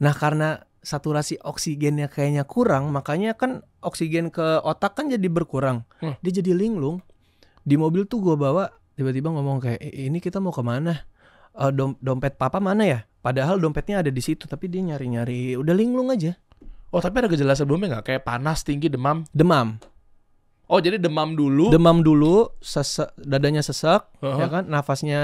[0.00, 5.85] Nah, karena saturasi oksigennya kayaknya kurang, makanya kan oksigen ke otak kan jadi berkurang.
[6.00, 6.16] Hmm.
[6.24, 7.04] Dia jadi linglung.
[7.64, 8.64] Di mobil tuh gua bawa
[8.96, 11.04] tiba-tiba ngomong kayak "Eh, ini kita mau ke mana?
[11.56, 13.00] Eh, dom- dompet papa mana ya?
[13.20, 16.32] Padahal dompetnya ada di situ, tapi dia nyari-nyari, udah linglung aja.
[16.90, 18.04] Oh tapi ada gejala sebelumnya nggak?
[18.06, 19.22] Kayak panas, tinggi, demam?
[19.30, 19.78] Demam,
[20.70, 21.66] Oh jadi demam dulu?
[21.74, 24.38] demam dulu, sesek, dadanya sesak, Heeh.
[24.38, 24.64] ya kan?
[24.70, 25.22] Nafasnya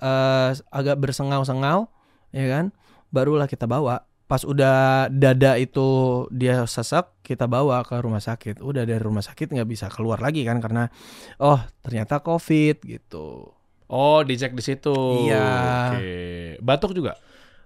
[0.00, 1.92] eh, agak bersengau-sengau,
[2.32, 2.72] ya kan?
[3.12, 4.08] Barulah kita bawa.
[4.24, 8.64] Pas udah dada itu dia sesak, kita bawa ke rumah sakit.
[8.64, 10.88] Udah dari rumah sakit nggak bisa keluar lagi kan karena
[11.36, 13.52] oh ternyata covid gitu.
[13.90, 14.94] Oh dicek di situ.
[15.26, 15.50] Iya.
[15.90, 16.14] Oke.
[16.62, 17.18] Batuk juga?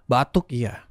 [0.08, 0.88] Batuk iya.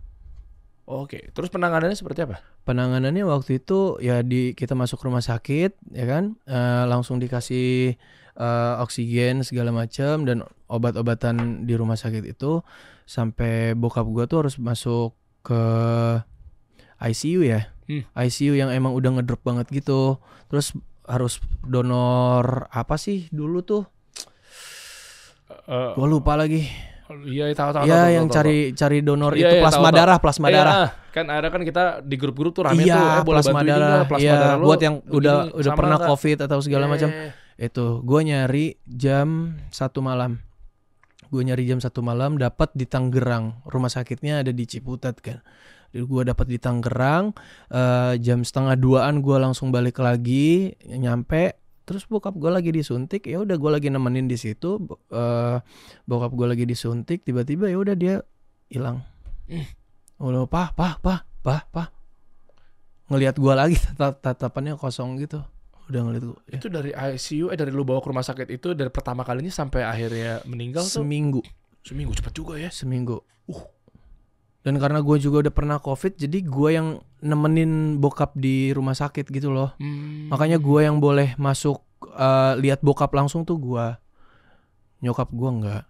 [0.85, 1.33] Oke.
[1.33, 2.37] Terus penanganannya seperti apa?
[2.63, 7.99] penanganannya waktu itu ya di kita masuk rumah sakit ya kan Eh, langsung dikasih
[8.39, 12.63] eh, oksigen segala macam dan obat-obatan di rumah sakit itu
[13.03, 15.11] sampai bokap gua tuh harus masuk
[15.43, 15.59] ke
[17.03, 18.07] ICU ya Hmm.
[18.15, 20.15] ICU yang emang udah ngedrop banget gitu
[20.47, 20.71] terus
[21.03, 23.83] harus donor apa sih dulu tuh
[25.63, 26.65] Eh, gua lupa lagi
[27.23, 27.83] Iya tahu tahu.
[27.83, 29.99] ya tahu, yang tahu, cari cari donor Iya, itu iya, plasma tahu, tahu.
[29.99, 30.55] darah plasma tahu.
[30.55, 33.05] darah Iya, kan ada kan kita di grup-grup tuh rame iya tuh.
[33.13, 34.07] Eh, plasma darah nggak?
[34.07, 36.09] Plasma iya darah lu buat yang udah udah pernah nggak?
[36.09, 39.27] covid atau segala macam Eh, itu gue nyari jam
[39.69, 40.41] satu malam
[41.27, 45.41] gue nyari jam satu malam dapat di Tangerang rumah sakitnya ada di Ciputat kan
[45.91, 47.35] gue dapat di Tangerang
[47.67, 53.43] eh, jam setengah duaan gue langsung balik lagi nyampe terus bokap gue lagi disuntik ya
[53.43, 54.79] udah gue lagi nemenin di situ
[55.11, 55.57] eh,
[56.07, 58.15] bokap gue lagi disuntik tiba-tiba ya udah dia
[58.71, 59.03] hilang.
[60.17, 61.87] Udah pah pah pah pah pah.
[63.11, 65.43] Ngelihat gue lagi tat- tatapannya kosong gitu.
[65.91, 68.87] Udah ngeliat gue Itu dari ICU eh dari lu bawa ke rumah sakit itu dari
[68.87, 71.03] pertama kalinya sampai akhirnya meninggal tuh?
[71.03, 71.43] Seminggu.
[71.83, 72.71] Seminggu cepet juga ya.
[72.71, 73.19] seminggu.
[73.51, 73.82] Uh.
[74.63, 76.87] Dan karena gue juga udah pernah covid, jadi gue yang
[77.19, 79.75] nemenin bokap di rumah sakit gitu loh.
[79.75, 80.31] Hmm.
[80.31, 81.83] Makanya gue yang boleh masuk
[82.15, 83.85] eh, lihat bokap langsung tuh gue.
[85.03, 85.83] Nyokap gue nggak.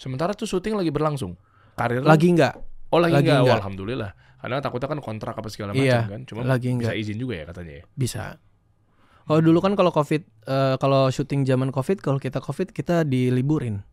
[0.00, 1.36] Sementara tuh syuting lagi berlangsung.
[1.76, 2.54] Karir Lagi nggak.
[2.88, 3.44] Oh lagi, lagi enggak?
[3.44, 3.52] nggak.
[3.52, 4.10] Oh, alhamdulillah.
[4.40, 6.20] Karena takutnya kan kontrak apa segala macam Iya, kan.
[6.24, 6.94] Cuma lagi bisa nggak.
[6.96, 7.84] izin juga ya katanya ya.
[7.92, 8.22] Bisa.
[9.26, 13.84] Kalau dulu kan kalau covid, eh, kalau syuting zaman covid, kalau kita covid kita diliburin.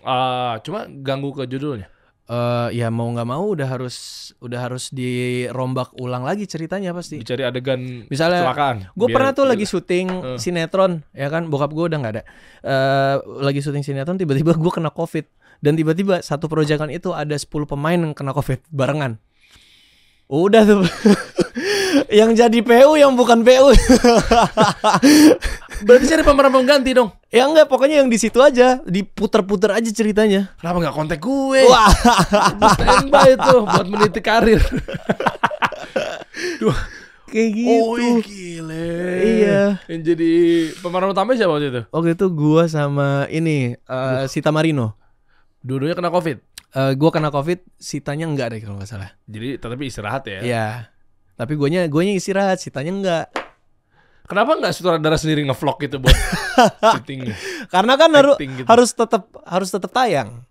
[0.00, 1.90] Ah, cuma ganggu ke judulnya.
[2.24, 3.96] Eh ya mau nggak mau udah harus
[4.40, 7.20] udah harus dirombak ulang lagi ceritanya pasti.
[7.20, 8.76] Dicari adegan Misalnya kecelakaan.
[8.96, 10.38] Gue pernah tuh lagi syuting Eh.
[10.40, 12.22] sinetron, ya kan, bokap gue udah nggak ada.
[12.64, 15.28] Eh lagi syuting sinetron, tiba-tiba gue kena covid
[15.60, 19.20] dan tiba-tiba satu proyekan itu ada 10 pemain yang kena covid barengan.
[20.24, 20.80] Udah tuh,
[22.10, 23.70] yang jadi PU yang bukan PU.
[25.86, 27.10] Berarti cari pemeran pengganti dong.
[27.28, 30.54] ya enggak, pokoknya yang di situ aja, diputer-puter aja ceritanya.
[30.62, 31.66] Kenapa nggak kontak gue?
[31.66, 31.90] Wah.
[32.78, 34.62] Standby itu buat meniti karir.
[36.62, 36.78] Duh.
[37.34, 37.82] Kayak gitu.
[37.82, 38.94] Oh iya, gile.
[39.26, 39.62] Iya.
[39.90, 40.32] Yang jadi
[40.78, 41.82] pemeran utama siapa waktu itu?
[41.90, 44.94] Waktu itu gua sama ini eh, Sita Marino.
[45.58, 46.38] Dua-duanya kena covid.
[46.74, 49.10] Eh gua kena Covid, Sitanya enggak deh kalau nggak salah.
[49.26, 50.40] Jadi tetapi istirahat ya.
[50.46, 50.66] Iya.
[51.34, 53.26] Tapi guanya guanya istirahat, Sitanya enggak.
[54.24, 56.16] Kenapa nggak sutradara sendiri ngevlog gitu buat
[56.96, 57.28] syuting?
[57.68, 58.66] Karena kan harus Acting gitu.
[58.66, 60.46] harus tetap harus tetap tayang.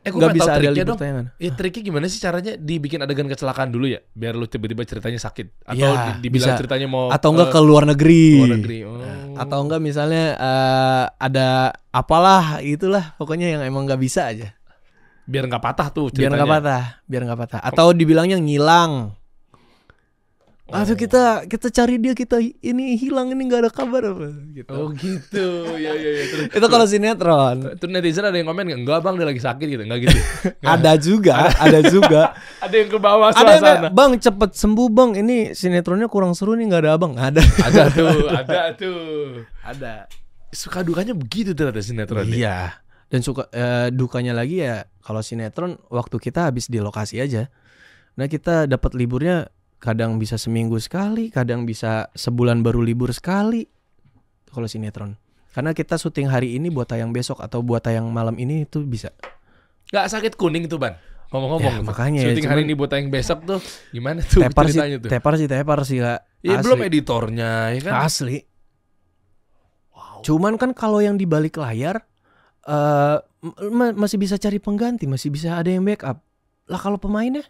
[0.00, 0.96] Eh, gue Nggak bisa ada libur dong.
[0.96, 1.24] tayangan.
[1.36, 5.60] Ya triknya gimana sih caranya dibikin adegan kecelakaan dulu ya, biar lu tiba-tiba ceritanya sakit
[5.62, 6.56] atau di- dibilang bisa.
[6.56, 8.24] ceritanya mau Atau enggak eh, ke luar negeri.
[8.38, 8.78] luar negeri.
[8.80, 8.96] Oh.
[9.34, 11.48] Atau enggak misalnya eh, ada
[11.90, 14.56] apalah itulah pokoknya yang emang nggak bisa aja.
[15.26, 16.38] biar nggak patah tuh Biar ceritanya.
[16.38, 17.60] nggak patah, biar nggak patah.
[17.60, 19.19] Atau dibilangnya ngilang.
[20.70, 24.70] Atau kita kita cari dia kita ini hilang ini nggak ada kabar apa gitu.
[24.70, 25.46] Oh gitu.
[25.74, 26.24] ya ya ya.
[26.30, 27.56] Terus, Itu kalau sinetron.
[27.74, 28.80] Terus netizen ada yang komen nggak?
[28.86, 29.82] Enggak bang dia lagi sakit gitu.
[29.82, 30.18] Enggak gitu.
[30.74, 32.22] ada juga, ada juga.
[32.64, 33.88] ada yang ke bawah ada yang suasana.
[33.90, 35.10] bang cepet sembuh bang.
[35.18, 37.12] Ini sinetronnya kurang seru nih nggak ada abang.
[37.18, 37.42] Ada.
[37.66, 39.02] ada tuh, ada tuh.
[39.66, 39.92] ada.
[40.54, 42.26] Suka dukanya begitu ternyata sinetron.
[42.30, 42.34] ya.
[42.34, 42.58] Iya.
[43.10, 47.50] Dan suka eh, dukanya lagi ya kalau sinetron waktu kita habis di lokasi aja.
[48.14, 53.64] Nah kita dapat liburnya kadang bisa seminggu sekali, kadang bisa sebulan baru libur sekali.
[54.46, 55.16] Kalau sinetron.
[55.50, 59.10] Karena kita syuting hari ini buat tayang besok atau buat tayang malam ini itu bisa.
[59.90, 60.94] Nggak sakit kuning tuh ban.
[61.30, 63.58] Ngomong-ngomong Ya, makanya ya, syuting hari cuman- ini buat tayang besok tuh
[63.90, 65.10] gimana tuh Tepar sih, ceritanya tuh?
[65.10, 66.20] tepar sih, tepar sih kak.
[66.42, 66.64] Ya Asli.
[66.66, 67.92] belum editornya ya kan.
[68.02, 68.38] Asli.
[70.20, 72.02] Cuman kan kalau yang di balik layar
[72.60, 73.16] eh
[73.70, 76.20] ma- masih bisa cari pengganti, masih bisa ada yang backup.
[76.66, 77.46] Lah kalau pemainnya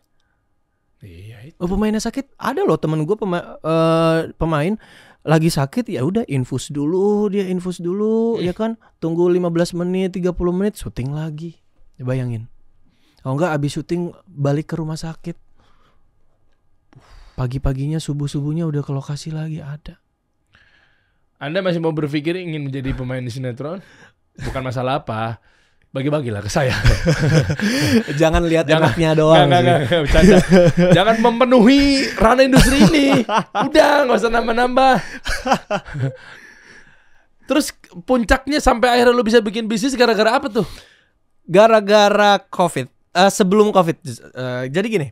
[1.00, 1.56] Iya itu.
[1.56, 2.36] Oh, pemainnya sakit?
[2.36, 4.76] Ada loh temen gue pema eh, pemain
[5.20, 8.44] lagi sakit ya udah infus dulu dia infus dulu Hmm.
[8.44, 11.60] ya kan tunggu 15 menit 30 menit syuting lagi
[11.96, 12.48] Ya, bayangin
[13.20, 15.36] kalau enggak abis syuting balik ke rumah sakit
[17.36, 20.00] pagi-paginya subuh-subuhnya udah ke lokasi lagi ada
[21.36, 23.80] Anda masih mau berpikir ingin menjadi pemain di sinetron?
[24.36, 25.40] Bukan masalah apa.
[25.90, 26.70] Bagi-bagilah ke saya.
[28.20, 28.94] jangan lihat Jangan.
[28.94, 29.48] enaknya doang sih.
[29.50, 30.36] nggak, nggak, bercanda.
[30.96, 31.82] Jangan memenuhi
[32.14, 33.26] ranah industri ini.
[33.66, 34.94] Udah, nggak usah nambah-nambah.
[37.50, 37.74] Terus
[38.06, 40.66] puncaknya sampai akhirnya lu bisa bikin bisnis gara-gara apa tuh?
[41.42, 45.08] gara-gara covid Eh, sebelum covid eh, jadi gini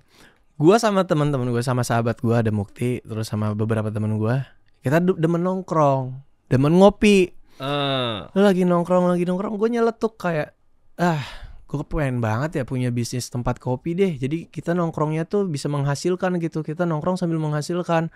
[0.55, 4.47] gua sama teman-teman gue sama sahabat gua ada Mukti terus sama beberapa teman gua
[4.79, 6.15] kita demen nongkrong
[6.47, 10.55] demen ngopi Ah, Lu lagi nongkrong lagi nongkrong gue nyeletuk kayak
[10.99, 11.23] ah
[11.69, 16.41] gue pengen banget ya punya bisnis tempat kopi deh jadi kita nongkrongnya tuh bisa menghasilkan
[16.43, 18.11] gitu kita nongkrong sambil menghasilkan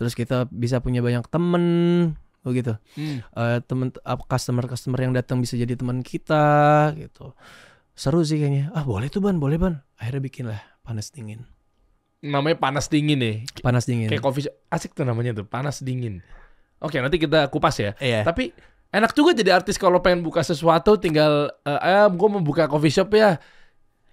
[0.00, 1.64] terus kita bisa punya banyak temen
[2.44, 3.24] begitu hmm.
[3.34, 3.88] Eh temen
[4.28, 7.32] customer customer yang datang bisa jadi teman kita gitu
[7.96, 11.46] seru sih kayaknya ah boleh tuh ban boleh ban akhirnya bikin lah panas dingin
[12.24, 13.36] Namanya panas dingin nih.
[13.60, 14.48] panas dingin Kayak coffee.
[14.72, 16.24] Asik tuh namanya tuh, panas dingin.
[16.80, 17.92] Oke, nanti kita kupas ya.
[18.00, 18.56] iya Tapi
[18.94, 22.94] enak juga jadi artis kalau pengen buka sesuatu tinggal eh eh, gue mau buka coffee
[22.94, 23.42] shop ya.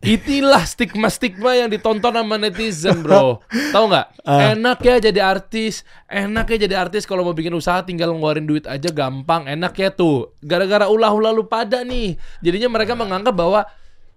[0.02, 3.38] Itilah stigma-stigma yang ditonton sama netizen, bro.
[3.78, 4.08] Tahu nggak?
[4.26, 4.58] Ah.
[4.58, 5.86] Enak ya jadi artis.
[6.10, 9.46] Enak ya jadi artis kalau mau bikin usaha tinggal ngeluarin duit aja gampang.
[9.46, 10.34] Enak ya tuh.
[10.42, 12.18] Gara-gara ulah-ulah lu pada nih.
[12.42, 13.62] Jadinya mereka menganggap bahwa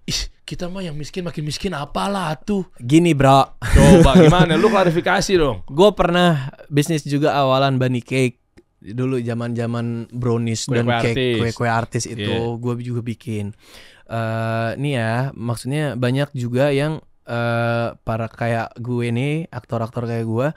[0.09, 2.68] ih kita mah yang miskin makin miskin apalah tuh.
[2.77, 4.53] gini bro Coba gimana?
[4.61, 5.64] Lu klarifikasi dong.
[5.64, 8.43] gue pernah bisnis juga awalan bunny cake
[8.85, 11.35] dulu zaman zaman brownies dan Kue-kue cake artis.
[11.35, 12.61] kue kue artis itu Iya.
[12.61, 13.57] gue juga bikin
[14.05, 20.49] eh nih ya maksudnya banyak juga yang eh para kayak gue nih aktor-aktor kayak gue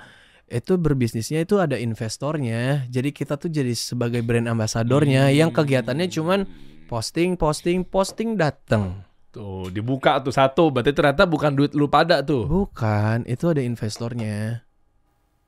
[0.47, 6.43] itu berbisnisnya itu ada investornya jadi kita tuh jadi sebagai brand ambasadornya yang kegiatannya cuman
[6.85, 10.73] posting posting posting dateng Tuh, dibuka tuh satu.
[10.73, 12.49] Berarti ternyata bukan duit lu pada tuh.
[12.49, 14.65] Bukan, itu ada investornya.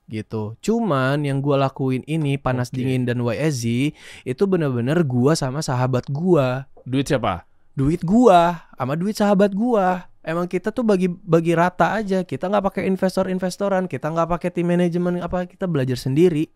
[0.10, 0.58] Gitu.
[0.60, 2.82] Cuman yang gua lakuin ini panas Oke.
[2.82, 3.94] dingin dan YSZ
[4.26, 6.66] itu bener-bener gua sama sahabat gua.
[6.82, 7.46] Duit siapa?
[7.78, 10.10] Duit gua sama duit sahabat gua.
[10.20, 12.26] Emang kita tuh bagi bagi rata aja.
[12.26, 16.50] Kita nggak pakai investor-investoran, kita nggak pakai tim manajemen apa, kita belajar sendiri.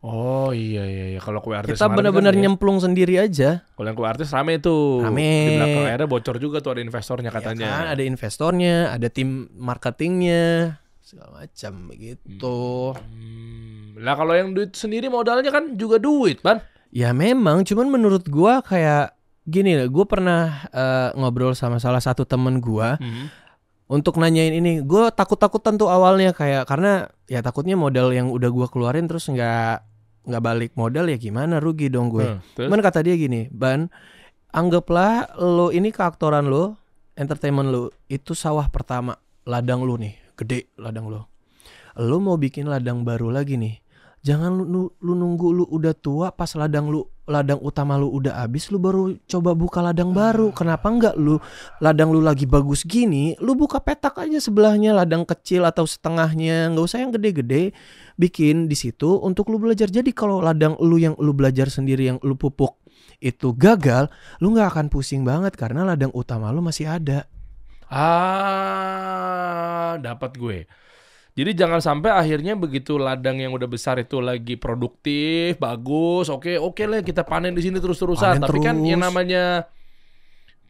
[0.00, 3.68] Oh iya iya iya kalau kue artis Kita bener-bener kan ya, nyemplung sendiri aja.
[3.76, 5.04] kalau yang kue artis rame tuh.
[5.04, 5.28] Rame.
[5.28, 7.68] Di belakang akhirnya bocor juga tuh ada investornya Ya katanya.
[7.68, 12.60] kan, ada investornya, ada tim marketingnya, segala macam begitu.
[12.94, 16.60] Hmm, Lah kalau yang duit sendiri modalnya kan juga duit, Ban.
[16.90, 19.86] Ya memang, cuman menurut gua kayak gini lah.
[19.86, 22.96] Gue pernah eh, ngobrol sama salah satu temen gua.
[23.86, 28.46] untuk nanyain ini gue takut takutan tuh awalnya kayak karena ya takutnya modal yang udah
[28.46, 29.82] gue keluarin terus nggak
[30.30, 32.70] nggak balik modal ya gimana rugi dong gue Hmm, terus?
[32.70, 33.90] Cuman kata dia gini, Ban,
[34.48, 36.78] anggaplah lo ini keaktoran lo,
[37.14, 41.28] entertainment lo, itu sawah pertama, ladang lu nih, gede ladang lo.
[42.00, 43.76] Lo mau bikin ladang baru lagi nih.
[44.20, 48.68] Jangan lu, lu, nunggu lu udah tua pas ladang lu ladang utama lu udah habis
[48.68, 50.52] lu baru coba buka ladang baru.
[50.52, 51.40] Kenapa enggak lu
[51.80, 56.84] ladang lu lagi bagus gini, lu buka petak aja sebelahnya ladang kecil atau setengahnya, nggak
[56.84, 57.72] usah yang gede-gede.
[58.20, 59.88] Bikin di situ untuk lu belajar.
[59.88, 62.76] Jadi kalau ladang lu yang lu belajar sendiri yang lu pupuk
[63.24, 64.12] itu gagal,
[64.44, 67.24] lu nggak akan pusing banget karena ladang utama lu masih ada.
[67.90, 69.50] Ah,
[69.98, 70.70] dapat gue.
[71.34, 76.82] Jadi jangan sampai akhirnya begitu ladang yang udah besar itu lagi produktif, bagus, oke oke
[76.86, 78.42] lah kita panen di sini terus-terusan.
[78.42, 79.10] Tapi kan yang terus.
[79.10, 79.64] namanya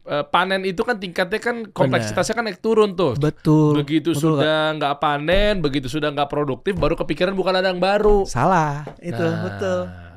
[0.05, 3.17] eh, panen itu kan tingkatnya kan kompleksitasnya kan naik turun tuh.
[3.17, 3.81] Betul.
[3.81, 8.25] Begitu Betul, sudah nggak panen, begitu sudah nggak produktif, baru kepikiran buka ladang baru.
[8.29, 8.85] Salah.
[9.01, 10.10] Itu Nah, betul.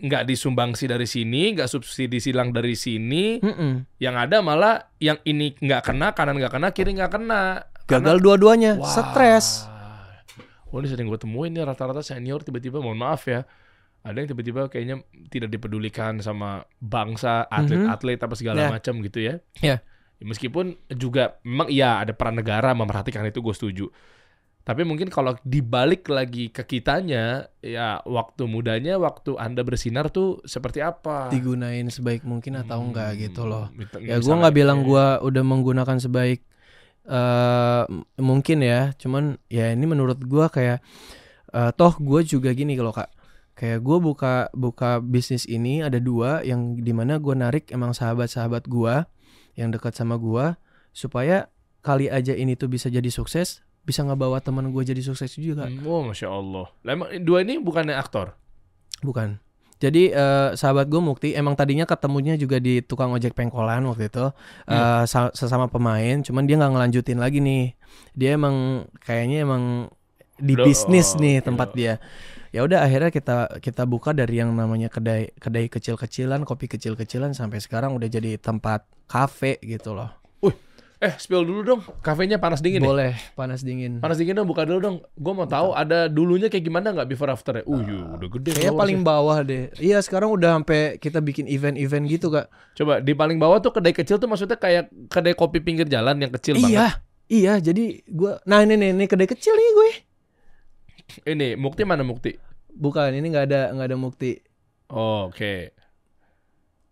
[0.00, 3.36] Nggak disumbangsi dari sini, nggak subsidi silang dari sini.
[3.38, 3.84] Mm-mm.
[4.00, 7.68] Yang ada malah yang ini nggak kena, kanan nggak kena, kiri nggak kena.
[7.84, 8.88] Karena- Gagal dua-duanya, Wah.
[8.88, 9.68] stres.
[10.70, 13.42] Oh ini sering gue temuin nih rata-rata senior tiba-tiba mohon maaf ya.
[14.00, 18.68] Ada yang tiba-tiba kayaknya tidak dipedulikan sama bangsa, atlet-atlet apa segala Ya.
[18.70, 19.34] macam gitu ya.
[19.60, 19.82] Ya.
[20.16, 23.84] Ya, Meskipun juga memang iya ada peran negara memperhatikan itu gue setuju.
[24.60, 30.84] Tapi mungkin kalau dibalik lagi ke kitanya, ya waktu mudanya, waktu anda bersinar tuh seperti
[30.84, 31.32] apa?
[31.32, 33.72] Digunain sebaik mungkin atau enggak gitu loh.
[34.04, 36.44] Ya gua nggak bilang gua udah menggunakan sebaik
[37.88, 40.84] m- mungkin ya, cuman ya ini menurut gua kayak
[41.50, 43.10] eh, toh gue juga gini kalau kak,
[43.58, 48.70] kayak gue buka buka bisnis ini ada dua yang di mana gua narik emang sahabat-sahabat
[48.70, 49.10] gua
[49.58, 50.60] yang dekat sama gua
[50.94, 51.50] supaya
[51.82, 55.66] kali aja ini tuh bisa jadi sukses, bisa ngebawa teman gue jadi sukses juga.
[55.66, 56.68] Hmm, Oh masya Allah.
[56.84, 58.36] Lah, emang dua ini bukannya aktor?
[59.00, 59.40] Bukan.
[59.80, 64.28] Jadi eh, sahabat gue Mukti emang tadinya ketemunya juga di tukang ojek pengkolan waktu itu
[64.68, 67.72] eh, sa- sesama pemain, cuman dia nggak ngelanjutin lagi nih.
[68.12, 69.88] Dia emang kayaknya emang
[70.36, 71.46] di Udah, bisnis oh, nih oke.
[71.48, 71.96] tempat dia.
[72.52, 77.64] Ya udah akhirnya kita kita buka dari yang namanya kedai kedai kecil-kecilan, kopi kecil-kecilan sampai
[77.64, 80.12] sekarang udah jadi tempat kafe gitu loh.
[81.00, 82.88] Eh spill dulu dong, kafenya panas dingin ya?
[82.92, 84.04] Boleh panas dingin.
[84.04, 84.96] Panas dingin dong, buka dulu dong.
[85.16, 87.64] Gue mau tahu ada dulunya kayak gimana nggak before after ya?
[87.64, 88.50] Uh, yuk, udah gede.
[88.52, 89.72] Kayaknya paling bawah deh.
[89.80, 92.52] Iya sekarang udah sampai kita bikin event-event gitu kak.
[92.76, 96.36] Coba di paling bawah tuh kedai kecil tuh maksudnya kayak kedai kopi pinggir jalan yang
[96.36, 96.68] kecil banget.
[96.68, 96.86] Iya,
[97.32, 97.54] iya.
[97.64, 99.90] Jadi gua, nah ini nih, ini kedai kecil nih gue.
[101.32, 102.36] Ini Mukti mana Mukti?
[102.76, 104.36] Bukan, ini nggak ada nggak ada mukti.
[104.92, 105.72] Oh, Oke.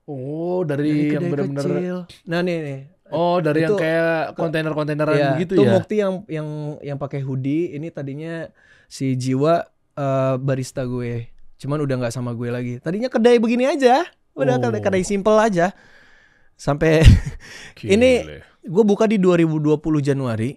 [0.09, 1.65] Oh, Ini dari yang kedai benar-benar.
[1.69, 1.97] kecil.
[2.25, 2.81] Nah nih nih.
[3.11, 5.73] Oh, dari yang Itu- kayak kontainer-kontaineran Iya, gitu tuh ya.
[5.73, 6.49] mukti yang yang
[6.81, 7.73] yang pakai hoodie.
[7.73, 8.49] Ini tadinya
[8.85, 11.29] si jiwa eh, barista gue.
[11.57, 12.75] Cuman udah nggak sama gue lagi.
[12.79, 14.07] Tadinya kedai begini aja.
[14.33, 14.63] Udah Oh.
[14.63, 15.75] kedai, kedai simple aja.
[16.55, 17.03] Sampai
[17.85, 18.27] ini
[18.61, 20.55] gue buka di 2020 Januari.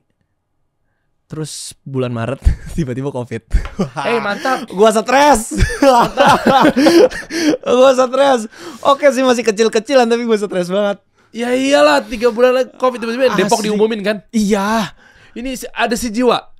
[1.25, 2.43] Terus bulan Maret
[2.75, 3.47] tiba-tiba Covid.
[4.03, 4.67] Eh mantap.
[4.69, 5.55] gua stres.
[7.63, 8.41] gua stres.
[8.83, 10.99] Oke sih masih kecil-kecilan tapi gua stres banget.
[11.31, 14.19] Ya iyalah tiga bulan lagi covid tiba-tiba Depok diumumin kan.
[14.29, 14.91] Iya,
[15.31, 16.51] Ini ada si jiwa.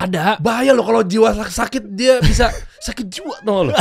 [0.00, 0.38] ada.
[0.40, 2.48] Bahaya loh kalau jiwa sak- sakit dia bisa
[2.86, 3.74] sakit jiwa tau lo.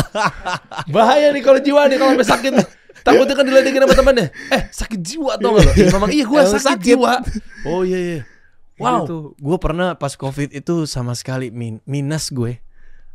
[0.89, 2.53] Bahaya nih kalau jiwa nih kalau sampai sakit.
[2.99, 4.27] Takutnya kan diledekin sama temannya.
[4.51, 5.71] Eh sakit jiwa tau gak lo?
[5.71, 6.85] Iya memang iya gue sakit, sakit.
[6.91, 7.13] jiwa.
[7.63, 8.19] Oh iya iya.
[8.75, 9.05] Wow.
[9.05, 9.17] Gitu.
[9.37, 12.59] Gue pernah pas covid itu sama sekali min minus gue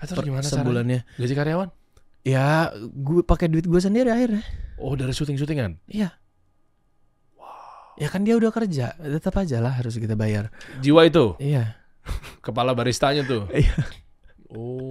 [0.00, 0.60] per gimana caranya?
[0.60, 1.00] sebulannya.
[1.16, 1.68] Gaji karyawan?
[2.24, 4.40] Ya, gue pakai duit gue sendiri akhirnya.
[4.80, 5.76] Oh dari syuting-syutingan?
[5.88, 6.12] Iya.
[7.94, 10.50] Ya kan dia udah kerja, tetap aja lah harus kita bayar.
[10.82, 11.38] Jiwa itu?
[11.38, 11.78] Iya.
[12.42, 13.46] Kepala baristanya tuh?
[13.54, 13.74] Iya.
[14.54, 14.90] Oh.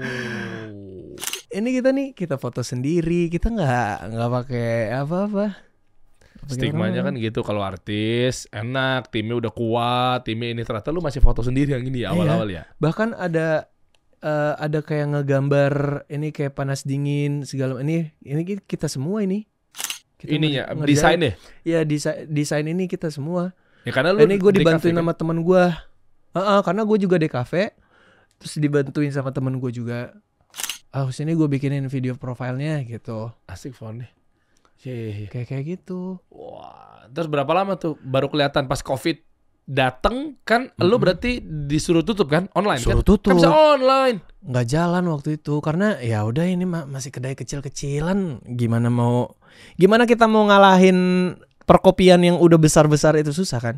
[1.48, 5.46] Ini kita nih kita foto sendiri, kita nggak nggak pakai apa-apa.
[6.44, 11.40] Stigmanya kan gitu kalau artis enak, timnya udah kuat, timnya ini ternyata lu masih foto
[11.40, 12.68] sendiri yang ini ya, awal-awal ya.
[12.76, 13.72] bahkan ada
[14.20, 19.48] eh, ada kayak ngegambar ini kayak panas dingin segala ini ini ki- kita semua ini
[20.28, 21.34] Ininya desain deh.
[21.68, 23.52] ya desain desain ini kita semua.
[23.84, 25.04] Ya karena lu ini gue di dibantuin kan?
[25.04, 25.64] sama temen gue
[26.34, 27.78] Heeh, karena gue juga di kafe
[28.42, 30.18] terus dibantuin sama temen gue juga.
[30.94, 33.30] Ah sini gue bikinin video profilnya gitu.
[33.46, 34.12] Asik phone nih.
[34.84, 36.20] Iya, kayak kayak gitu.
[36.28, 39.16] Wah, terus berapa lama tuh baru kelihatan pas Covid
[39.64, 40.36] dateng?
[40.44, 42.52] Kan lu berarti disuruh tutup kan?
[42.52, 43.08] Online suruh kan?
[43.16, 43.32] tutup.
[43.32, 44.18] Kan bisa online.
[44.44, 48.44] nggak jalan waktu itu karena ya udah ini ma- masih kedai kecil-kecilan.
[48.44, 49.32] Gimana mau
[49.76, 50.98] gimana kita mau ngalahin
[51.64, 53.76] perkopian yang udah besar-besar itu susah kan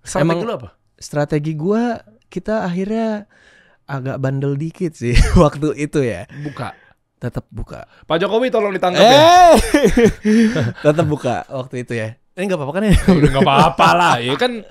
[0.00, 0.68] Strategi Emang- lu apa?
[0.96, 3.24] Strategi gua kita akhirnya
[3.84, 6.24] agak bandel dikit sih waktu itu ya.
[6.40, 6.72] Buka.
[7.20, 7.84] Tetap buka.
[8.06, 9.12] Pak Jokowi tolong ditangkap ya.
[9.12, 9.54] Eh,
[10.84, 12.16] tetap buka waktu itu ya.
[12.32, 12.94] Ini nggak apa-apa kan ya?
[13.28, 14.64] Enggak apa-apa lah, ya kan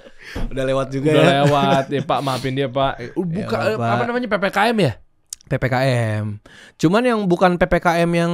[0.50, 1.32] Udah lewat juga udah ya.
[1.42, 2.94] lewat ya Pak, maafin dia Pak.
[2.98, 4.94] Eh, Buka Ya, eh, apa namanya PPKM ya?
[5.46, 6.26] PPKM.
[6.78, 8.34] Cuman yang bukan PPKM yang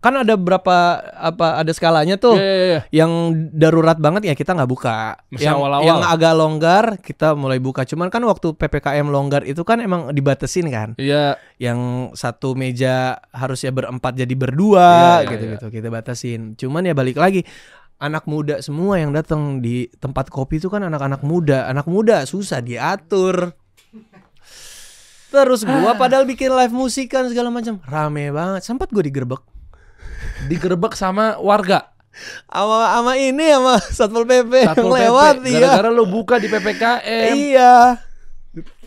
[0.00, 2.38] kan ada berapa apa ada skalanya tuh.
[2.38, 2.80] Iya, iya, iya.
[2.94, 3.12] Yang
[3.56, 5.18] darurat banget ya kita nggak buka.
[5.34, 5.82] Yang, awal-awal.
[5.82, 7.82] yang agak longgar kita mulai buka.
[7.82, 10.94] Cuman kan waktu PPKM longgar itu kan emang dibatesin kan.
[11.00, 14.88] Iya, Yang satu meja harusnya berempat jadi Iya, berdua
[15.24, 16.54] iya, gitu-gitu kita batasin.
[16.54, 17.42] Cuman ya balik lagi
[17.96, 21.66] anak muda semua yang datang di tempat kopi itu kan anak-anak muda.
[21.66, 23.56] Anak muda susah diatur.
[25.26, 27.82] Terus gua padahal bikin live musik kan segala macam.
[27.82, 28.62] Rame banget.
[28.62, 29.55] Sempat gue digerebek.
[30.48, 31.92] Digerebek sama warga.
[32.48, 35.60] Sama sama ini sama Satpol PP yang Satpol PP, lewat iya.
[35.60, 37.32] gara-gara lu buka di PPKM.
[37.36, 37.76] Iya.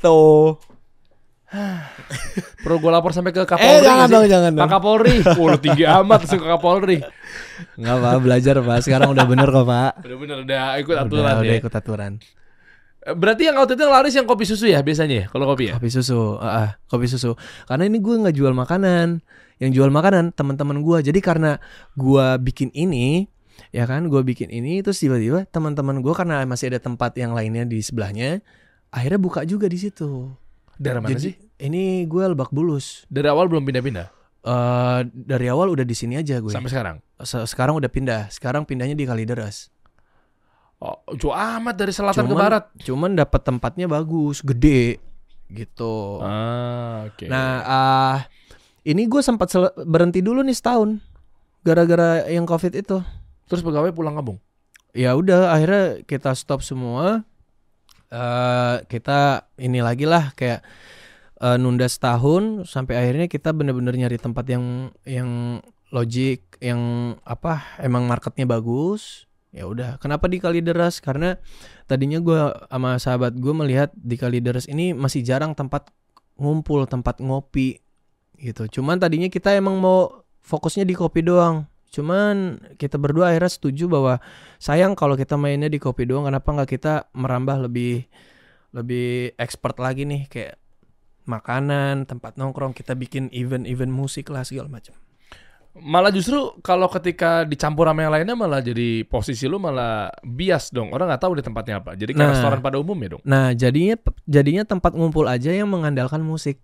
[0.01, 0.57] Tuh.
[2.61, 3.69] Perlu gue lapor sampai ke Kapolri.
[3.69, 4.69] Eh jangan nggak dong, jangan Pak dong.
[4.69, 5.15] Kapolri.
[5.37, 6.97] Oh, lu tinggi amat langsung ke Kapolri.
[7.77, 8.77] Enggak apa belajar Pak.
[8.85, 9.91] Sekarang udah bener kok Pak.
[10.05, 11.59] Udah ikut Udah, aturan udah ya.
[11.61, 12.13] ikut aturan.
[12.99, 15.25] Eh, Berarti yang yang laris yang kopi susu ya biasanya ya?
[15.31, 15.79] Kalau kopi ya?
[15.79, 17.35] Kopi susu, ah, ah, kopi susu.
[17.63, 19.23] Karena ini gue nggak jual makanan.
[19.59, 20.97] Yang jual makanan teman-teman gue.
[21.03, 21.59] Jadi karena
[21.95, 23.27] gue bikin ini,
[23.75, 27.67] ya kan, gue bikin ini, terus tiba-tiba teman-teman gue karena masih ada tempat yang lainnya
[27.67, 28.39] di sebelahnya,
[28.87, 30.31] akhirnya buka juga di situ.
[30.79, 31.35] Dari mana Jadi sih?
[31.59, 33.03] ini gue Lebak Bulus.
[33.11, 34.07] Dari awal belum pindah-pindah
[34.39, 36.47] Eh dari awal udah di sini aja gue.
[36.47, 37.03] sampai sekarang.
[37.19, 38.31] Se- Sekarang udah pindah.
[38.31, 39.67] Sekarang pindahnya di Kalideres.
[40.79, 42.63] Oh, jauh amat dari selatan ke Cuman- barat.
[42.79, 45.03] Cuman dapat tempatnya bagus, gede,
[45.51, 46.23] gitu.
[46.23, 47.27] Ah, oke.
[47.27, 48.17] Nah, ah
[48.87, 49.51] ini gue sempat
[49.83, 51.03] berhenti dulu nih setahun
[51.61, 53.03] gara-gara yang covid itu.
[53.49, 54.37] terus pegawai pulang kampung.
[54.93, 57.25] Ya udah, akhirnya kita stop semua.
[58.09, 60.65] eh kita ini lagi lah kayak
[61.37, 68.09] eh, nunda setahun sampai akhirnya kita bener-bener nyari tempat yang yang logik, yang apa emang
[68.09, 69.28] marketnya bagus.
[69.49, 71.01] Ya udah, kenapa di Kalideres?
[71.01, 71.33] Karena
[71.89, 72.37] tadinya gue
[72.69, 75.89] sama sahabat gue melihat di Kalideres ini masih jarang tempat
[76.37, 77.81] ngumpul, tempat ngopi
[78.37, 78.69] gitu.
[78.69, 81.65] Cuman tadinya kita emang mau fokusnya di kopi doang.
[81.89, 84.21] Cuman kita berdua akhirnya setuju bahwa
[84.61, 86.29] sayang kalau kita mainnya di kopi doang.
[86.29, 88.05] Kenapa nggak kita merambah lebih
[88.69, 90.61] lebih expert lagi nih kayak
[91.25, 92.77] makanan, tempat nongkrong.
[92.77, 94.93] Kita bikin event-event musik lah segala macam.
[95.77, 100.89] Malah justru kalau ketika dicampur sama yang lainnya malah jadi posisi lu malah bias dong.
[100.89, 101.93] Orang nggak tahu di tempatnya apa.
[101.93, 102.33] Jadi kayak Nah.
[102.33, 103.21] restoran pada umum ya dong.
[103.23, 103.95] Nah jadinya
[104.25, 106.57] jadinya tempat ngumpul aja yang mengandalkan musik.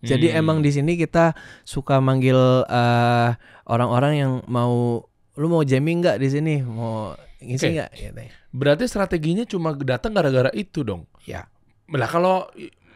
[0.00, 0.40] Jadi Hmm.
[0.40, 2.36] emang di sini kita suka manggil
[2.66, 3.30] eh,
[3.64, 5.04] orang-orang yang mau
[5.36, 8.32] lu mau jamming nggak di sini mau ngisi nggak gitu ya.
[8.50, 11.06] Berarti strateginya cuma datang gara-gara itu dong.
[11.24, 11.46] Ya.
[11.86, 12.48] Lah kalau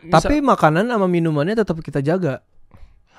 [0.03, 2.41] misal- Tapi makanan sama minumannya tetap kita jaga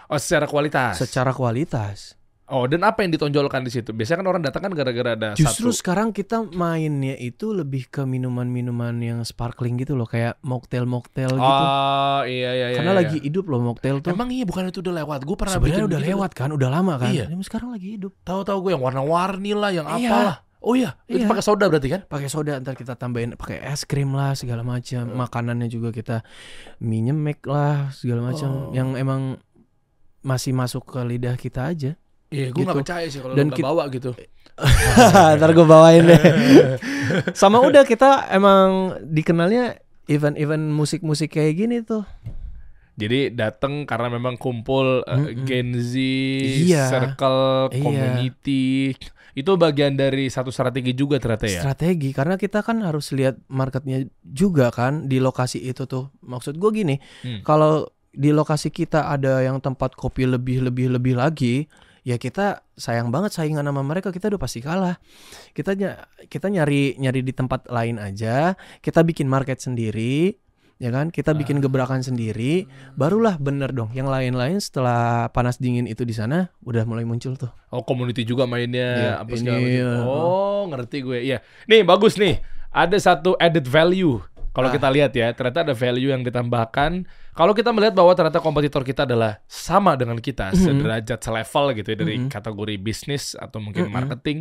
[0.07, 0.93] oh, secara kualitas.
[0.97, 2.13] secara kualitas.
[2.45, 3.89] Oh, dan apa yang ditonjolkan di situ?
[3.89, 5.79] Biasanya kan orang datang kan gara-gara ada Justru satu.
[5.81, 11.41] sekarang kita mainnya itu lebih ke minuman-minuman yang sparkling gitu loh, kayak mocktail-mocktail gitu.
[11.41, 12.77] Oh, iya iya iya.
[12.77, 13.01] Karena iya.
[13.01, 14.13] lagi hidup loh mocktail tuh.
[14.13, 15.25] Emang iya bukan itu udah lewat.
[15.25, 16.13] Gue pernah Sebenarnya bikin udah begitu.
[16.13, 17.09] lewat kan, udah lama kan.
[17.09, 17.25] Iya.
[17.33, 18.13] Ini sekarang lagi hidup.
[18.21, 20.05] Tahu-tahu gue yang warna-warni lah, yang Iya.
[20.05, 20.37] apalah.
[20.61, 21.29] Oh iya, itu Iya.
[21.29, 22.01] pakai soda berarti kan?
[22.05, 25.05] Pakai soda ntar kita tambahin pakai es krim lah segala macam.
[25.13, 26.21] Makanannya juga kita
[26.77, 28.73] mie nyemek lah segala macam Oh.
[28.73, 29.37] yang emang
[30.25, 31.93] masih masuk ke lidah kita aja.
[32.27, 32.81] Iya, gue nggak Gitu.
[32.81, 34.11] percaya sih kalau Dan lu nggak kit- bawa gitu.
[35.37, 36.21] Ntar gue bawain deh.
[37.37, 38.67] Sama udah kita emang
[39.03, 42.01] dikenalnya event-event musik-musik kayak gini tuh.
[42.95, 45.43] Jadi datang karena memang kumpul uh, Mm-mm.
[45.43, 45.93] Gen Z,
[46.63, 46.87] Iya.
[46.87, 47.77] circle, Iya.
[47.77, 48.95] community.
[49.33, 51.59] Itu bagian dari satu strategi juga ternyata ya.
[51.59, 56.07] Strategi karena kita kan harus lihat marketnya juga kan di lokasi itu tuh.
[56.21, 57.43] Maksud gue gini, Hmm.
[57.43, 61.67] kalau di lokasi kita ada yang tempat kopi lebih lebih lebih lagi,
[62.01, 64.95] ya kita sayang banget saingan sama mereka kita udah pasti kalah.
[65.51, 70.35] Kita ny- kita nyari nyari di tempat lain aja, kita bikin market sendiri,
[70.75, 71.07] ya kan?
[71.07, 73.91] Kita bikin gebrakan sendiri, barulah bener dong.
[73.91, 77.51] Yang lain-lain setelah panas dingin itu di sana udah mulai muncul tuh.
[77.69, 79.59] Oh, community juga mainnya Iya, apa ini, macam.
[79.59, 79.91] iya.
[80.03, 81.19] Oh, ngerti gue.
[81.21, 81.37] Iya.
[81.67, 82.39] Nih, bagus nih.
[82.71, 84.19] Ada satu added value.
[84.51, 84.73] Kalau Ah.
[84.75, 87.03] kita lihat ya, ternyata ada value yang ditambahkan.
[87.35, 90.57] Kalau kita melihat bahwa ternyata kompetitor kita adalah sama dengan kita, Mhm.
[90.57, 92.31] sederajat, selevel gitu ya dari Mhm.
[92.31, 93.93] kategori bisnis atau mungkin Mhm.
[93.93, 94.39] marketing.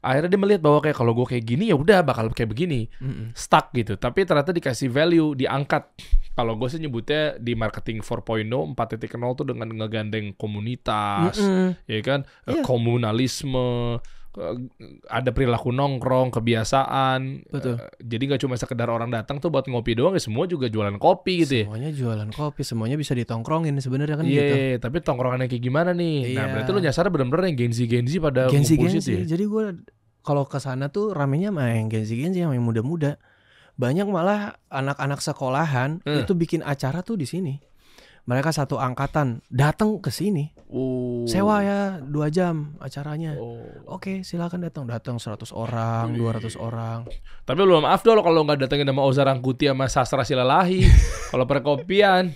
[0.00, 3.36] Akhirnya dia melihat bahwa kayak kalau gue kayak gini ya udah bakal kayak begini, Mm-mm.
[3.36, 4.00] stuck gitu.
[4.00, 5.92] Tapi ternyata dikasih value, diangkat.
[6.32, 11.76] Kalau gue sih nyebutnya di marketing 4.0, 4.0 tuh dengan ngegandeng komunitas, Mm-mm.
[11.84, 12.64] ya kan, Iya.
[12.64, 14.00] komunalisme,
[15.06, 17.50] ada perilaku nongkrong, kebiasaan.
[17.50, 17.76] Betul.
[17.76, 20.94] Eh, jadi nggak cuma sekedar orang datang tuh buat ngopi doang, ya semua juga jualan
[20.96, 21.64] kopi gitu ya.
[21.66, 24.56] Semuanya jualan kopi, semuanya bisa ditongkrongin sebenarnya kan Iya, gitu.
[24.80, 26.38] tapi tongkrongannya kayak gimana nih?
[26.38, 26.52] Nah, Iya.
[26.54, 29.00] berarti lu nyasar bener-bener yang genzi-genzi pada Genzi ngumpul Genzi.
[29.02, 29.24] situ ya?
[29.26, 29.64] Jadi gue
[30.20, 33.18] kalau ke sana tuh ramenya main Genzi Genzi yang muda-muda.
[33.74, 36.20] Banyak malah anak-anak sekolahan Hmm.
[36.20, 37.56] itu bikin acara tuh di sini.
[38.22, 41.26] Mereka satu angkatan datang ke sini, Oh.
[41.26, 43.34] sewa ya dua jam acaranya.
[43.34, 43.58] Oh.
[43.90, 44.86] Oke, silakan datang.
[44.86, 47.10] Datang 100 orang, 200 orang.
[47.42, 50.86] Tapi belum maaf dong kalau nggak datengin sama Oza Rangkuti sama Sastra Silalahi.
[51.34, 52.30] kalau perkopian.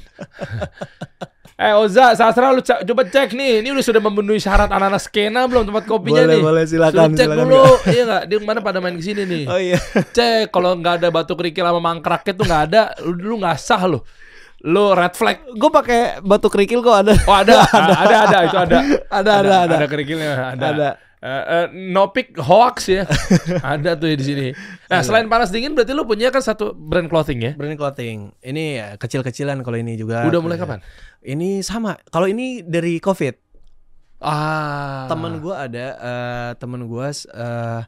[1.55, 3.63] eh Oza, Sastra lu coba cek nih.
[3.63, 6.43] Ini udah sudah memenuhi syarat anak-anak skena belum tempat kopinya Boleh, nih?
[6.43, 7.63] boleh, Suruh silakan, cek silakan, dulu.
[7.87, 8.23] iya nggak?
[8.27, 9.45] Dia mana pada main ke sini nih?
[9.47, 9.79] Oh iya.
[10.11, 12.83] Cek kalau nggak ada batu kerikil sama mangkraknya tuh nggak ada.
[13.07, 14.03] Lu, lu nggak sah lu.
[14.65, 15.45] Lu red flag.
[15.53, 17.13] Gue pakai batu kerikil kok ada.
[17.29, 18.79] Oh ada, ada, ada, ada, itu ada.
[19.13, 19.75] Ada, ada, ada.
[19.77, 20.67] Ada kerikilnya, ada.
[20.73, 20.89] Ada.
[21.25, 23.05] Eh, eh, Nopik hoax ya.
[23.61, 24.49] ada tuh ya di sini.
[24.95, 27.53] Nah, selain panas dingin berarti lu punya kan satu brand clothing ya?
[27.59, 28.31] Brand clothing.
[28.39, 30.23] Ini ya kecil-kecilan kalau ini juga.
[30.23, 30.79] Udah mulai kapan?
[31.19, 31.99] Ini sama.
[32.13, 33.45] Kalau ini dari COVID.
[34.25, 35.05] Ah.
[35.05, 37.83] temen gue ada eh temen gue eh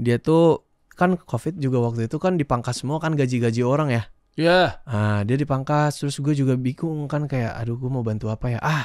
[0.00, 0.64] dia tuh
[0.96, 4.84] kan covid juga waktu itu kan dipangkas semua kan gaji-gaji orang ya Ya.
[4.84, 8.60] ah dia dipangkas terus gue juga bingung kan kayak aduh gue mau bantu apa ya
[8.60, 8.84] ah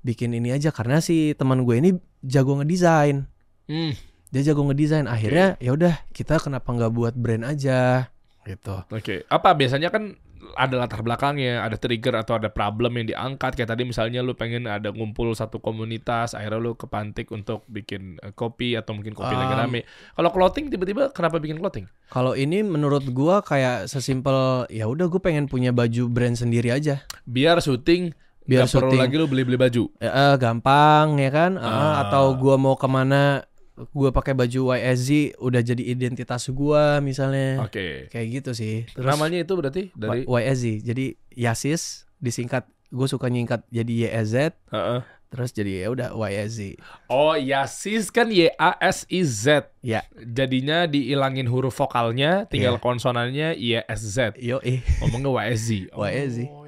[0.00, 1.90] bikin ini aja karena si teman gue ini
[2.24, 3.28] jago ngedesain
[3.66, 3.92] Hmm.
[4.30, 8.08] dia jago ngedesain akhirnya ya udah kita kenapa nggak buat brand aja
[8.46, 9.26] gitu Oke.
[9.26, 10.14] Apa biasanya kan
[10.56, 14.64] ada latar belakangnya, ada trigger atau ada problem yang diangkat kayak tadi misalnya lu pengen
[14.64, 19.52] ada ngumpul satu komunitas, akhirnya lu kepantik untuk bikin eh, kopi atau mungkin kopi lagi
[19.52, 19.80] Um, rame.
[20.12, 21.86] Kalau clothing tiba-tiba kenapa bikin clothing?
[22.06, 24.36] kalau ini menurut gue kayak sesimpel
[24.68, 29.14] ya udah gue pengen punya baju brand sendiri aja Biar syuting Biar nggak perlu lagi
[29.16, 29.90] lu beli-beli baju.
[29.98, 32.06] Eh, eh, gampang ya kan Eh, Ah.
[32.06, 33.42] atau gua mau ke mana
[33.90, 38.08] gua pakai baju YSZ udah jadi identitas gua misalnya Oke.
[38.08, 41.82] kayak gitu sih terus Namanya itu berarti dari YSZ jadi Yasis
[42.16, 45.00] disingkat gue suka nyingkat jadi YSZ Heeh.
[45.26, 49.68] terus jadi ya udah YSZ Oh, Yasis kan Y A S I Z.
[49.80, 52.82] ya Jadinya dihilangin huruf vokalnya, tinggal Iya.
[52.82, 54.38] konsonannya Y S Z.
[54.38, 55.68] yo eh Ngomongnya YSZ.
[55.92, 56.38] YSZ.
[56.48, 56.65] Oh, iya.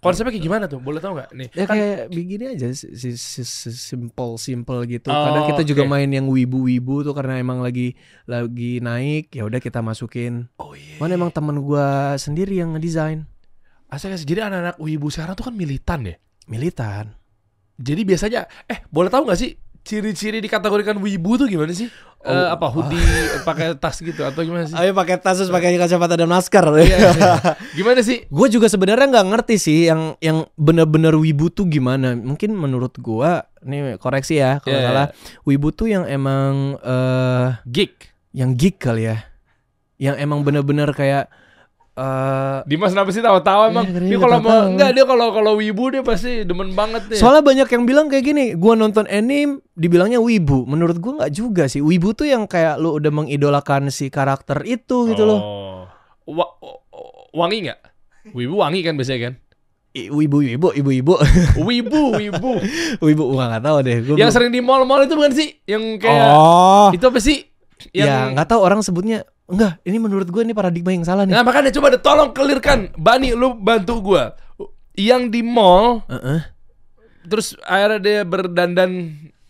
[0.00, 0.80] Konsepnya kayak gimana tuh?
[0.80, 1.28] Boleh tahu nggak?
[1.36, 5.44] Nih, ya kan kayak begini aja si, si, si- si- simple simple gitu Oh, kadang
[5.44, 5.92] kita juga oke.
[5.92, 7.92] main yang wibu-wibu tuh karena emang lagi
[8.24, 10.96] lagi naik ya udah kita masukin Oh iya.
[10.96, 13.28] mana emang temen gua sendiri yang ngedesain
[13.90, 16.16] Asal jadi anak-anak wibu sekarang tuh kan militan ya.
[16.46, 17.12] militan
[17.76, 21.88] Jadi biasanya eh boleh tahu nggak sih ciri-ciri dikategorikan wibu tuh gimana sih?
[22.20, 22.52] Eh, Oh.
[22.52, 23.00] apa hoodie
[23.48, 24.76] pakai tas gitu atau gimana sih?
[24.76, 26.64] Ayo pakai tas terus pakai kacamata dan masker.
[26.76, 26.98] Iya.
[27.80, 28.28] gimana sih?
[28.28, 32.12] gue juga sebenarnya nggak ngerti sih yang yang bener-bener wibu tuh gimana.
[32.12, 35.06] Mungkin menurut gua nih koreksi ya kalau Iya, salah.
[35.44, 38.12] Wibu tuh yang emang eh Geek.
[38.36, 39.16] yang geek kali ya.
[39.96, 41.32] Yang emang bener-bener kayak
[42.00, 43.84] eh Dimas kenapa sih tawa-tawa emang?
[43.84, 47.18] Iya, dia kalau mau enggak dia kalau kalau wibu dia pasti demen banget nih.
[47.20, 50.64] Soalnya banyak yang bilang kayak gini, gua nonton anime dibilangnya wibu.
[50.64, 51.78] Menurut gua nggak juga sih.
[51.78, 55.40] Wibu tuh yang kayak lu udah mengidolakan si karakter itu gitu loh.
[55.40, 55.80] Oh.
[56.30, 56.56] Wa-
[57.32, 57.78] wangi nggak?
[58.32, 59.34] Wibu wangi kan biasanya kan?
[59.90, 61.18] I- Wibu-wibu, ibu-ibu.
[61.68, 62.50] Wibu, wibu.
[63.02, 63.96] wibu gua nggak tahu deh.
[64.00, 65.58] Gua yang belum- sering di mall-mall itu bukan sih?
[65.66, 66.88] Yang kayak Oh.
[66.94, 67.44] itu apa sih?
[67.90, 69.72] Yang Ya nggak tahu orang sebutnya enggak.
[69.82, 71.32] Ini menurut gue ini paradigma yang salah nih.
[71.32, 74.32] Nah makanya coba deh tolong clearkan Bani lu bantu gua
[74.92, 76.40] Yang di mall Heeh.
[77.22, 78.90] Terus akhirnya dia berdandan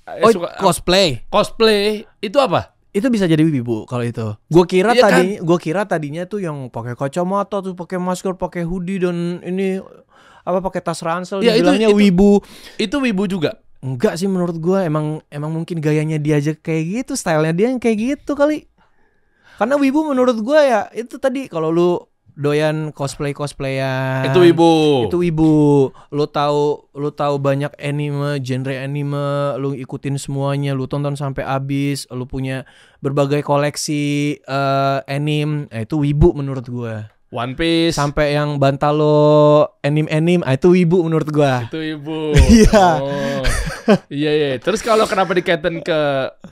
[0.04, 2.74] eh, Oh suka- cosplay cosplay Itu apa?
[2.90, 4.34] itu bisa jadi wibu kalau itu.
[4.46, 8.66] Gue kira Iya tadi, gue kira tadinya tuh yang pakai kacamata tuh pakai masker, pakai
[8.66, 9.78] hoodie dan ini
[10.42, 12.42] apa pakai tas ransel Ya, itu- itu- wibu.
[12.76, 17.12] Itu wibu juga Enggak sih menurut gua emang emang mungkin gayanya dia aja kayak gitu,
[17.14, 18.66] stylenya dia yang kayak gitu kali.
[19.60, 22.00] Karena wibu menurut gua ya itu tadi kalau lu
[22.32, 25.04] doyan cosplay cosplayan Itu wibu.
[25.04, 25.52] Itu wibu.
[26.08, 32.08] Lu tahu lu tahu banyak anime genre anime lu ikutin semuanya lu tonton sampai habis
[32.08, 32.64] lu punya
[33.04, 35.68] berbagai koleksi eh anime.
[35.68, 37.12] Eh, itu wibu menurut gua.
[37.28, 38.00] One Piece.
[38.00, 41.68] Sampai yang bantalo anime anime ah, itu wibu menurut gua.
[41.68, 42.32] Itu wibu.
[42.48, 42.86] Iya.
[42.96, 43.44] oh.
[44.08, 44.48] Iya iya.
[44.56, 46.00] Terus kalau kenapa dikaitkan ke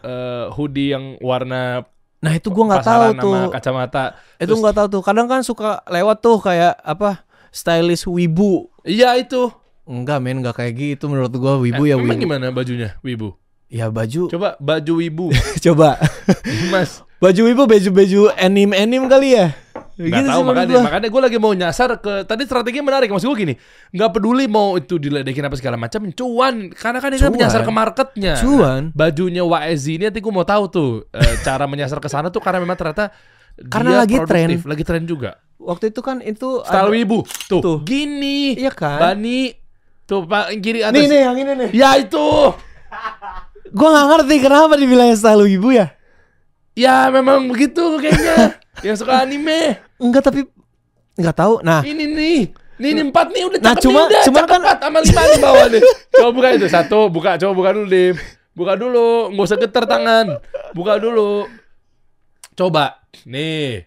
[0.05, 1.89] eh, hoodie yang warna
[2.19, 3.35] nah itu gua nggak tahu tuh.
[3.37, 4.05] sama kacamata.
[4.37, 5.03] Itu nggak tahu tuh.
[5.03, 8.67] Kadang kan suka lewat tuh kayak apa stylist wibu.
[8.83, 9.51] Iya itu.
[9.85, 11.57] Enggak men nggak kayak gitu menurut gua.
[11.57, 12.15] Wibu Eh, ya wibu.
[12.15, 13.39] gimana bajunya wibu?
[13.69, 14.33] ya baju.
[14.33, 15.27] Coba baju wibu.
[15.65, 16.01] Coba.
[16.73, 17.05] Mas.
[17.19, 19.53] Baju wibu baju baju anime anime kali ya?
[19.99, 20.83] Nggak Gitu tahu makanya gua.
[20.85, 23.55] makanya gue lagi mau nyasar ke tadi strategi menarik maksud gue gini
[23.91, 27.73] nggak peduli mau itu diledekin apa segala macam cuan karena kan ini kan menyasar ke
[27.73, 28.83] marketnya Cuan.
[28.93, 32.59] bajunya YSZ ini nanti gue mau tahu tuh eh, cara menyasar ke sana tuh karena
[32.59, 33.11] memang ternyata
[33.53, 34.71] dia Karena lagi produktif, tren.
[34.71, 37.79] lagi tren juga Waktu itu kan itu style wibu tuh, Tuh.
[37.83, 39.03] gini Iya kan?
[39.03, 39.51] Bani
[40.05, 41.71] tuh pak kiri atas Nih nih yang ini nih.
[41.75, 42.23] ya itu
[43.69, 45.91] Gua nggak ngerti kenapa dibilangnya style ibu ya.
[46.73, 48.55] ya memang begitu kayaknya
[48.87, 50.47] yang suka anime Enggak tapi
[51.15, 51.55] nggak tahu.
[51.61, 52.39] Nah, ini nih
[52.79, 55.23] ini, ini empat nih udah Nah, cakep cuma- nih udah cakep kan- empat sama lima
[55.27, 55.83] di bawah nih
[56.15, 58.15] coba buka itu satu buka coba buka dulu dim
[58.55, 60.27] buka dulu nggak usah getar tangan
[60.73, 61.51] buka dulu
[62.55, 63.83] coba nih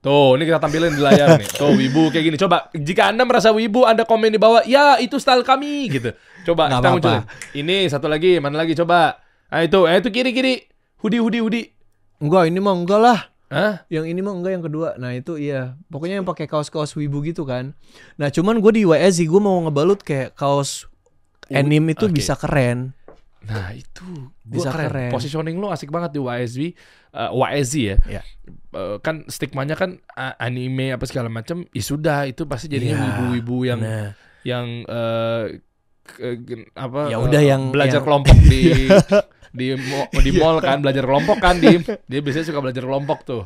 [0.00, 1.44] Tuh, ini kita tampilin di layar nih.
[1.44, 2.36] Tuh, wibu kayak gini.
[2.40, 6.16] Coba, jika Anda merasa wibu, Anda komen di bawah, ya itu style kami, gitu.
[6.40, 7.22] Coba, Nggak kita munculin.
[7.52, 9.20] Ini, satu lagi, mana lagi, coba.
[9.52, 10.64] Nah, itu, eh, itu kiri-kiri.
[10.96, 11.66] Hoodie, hoodie, hoodie.
[12.16, 13.28] enggak ini mah enggak lah.
[13.50, 13.82] Hah?
[13.86, 14.94] Yang ini mah enggak yang kedua.
[14.94, 15.74] Nah, itu iya.
[15.86, 17.74] Pokoknya yang pakai kaos-kaos wibu gitu kan.
[18.14, 20.86] Nah, cuman gue di YSZ gue mau ngebalut kayak kaos
[21.48, 22.14] anime itu Oke.
[22.14, 22.94] bisa keren.
[23.40, 24.06] Nah, itu
[24.40, 24.86] Bisa keren.
[24.86, 25.10] keren.
[25.10, 26.60] Positioning lu asik banget di YSV.
[27.10, 27.96] eh, YSZ ya.
[28.06, 28.22] Iya.
[28.70, 33.04] Eh, kan stigmanya kan a- anime apa segala macam, ya sudah itu pasti jadinya Iya,
[33.04, 35.58] wibu-wibu yang Nah, yang eh,
[36.06, 38.62] ke- apa Ya udah yang- belajar yang- kelompok di
[39.50, 43.44] di mo- di mall kan belajar kelompok kan di dia biasanya suka belajar kelompok tuh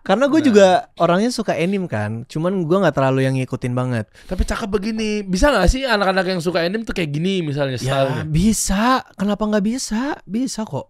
[0.00, 0.46] karena gue Nah.
[0.48, 2.24] juga orangnya suka anime kan.
[2.24, 4.08] Cuman gue nggak terlalu yang ngikutin banget.
[4.24, 8.24] tapi cakep begini bisa nggak sih anak-anak yang suka anime tuh kayak gini misalnya Ya
[8.24, 9.04] bisa.
[9.12, 10.16] Kenapa nggak bisa?
[10.24, 10.88] Bisa kok.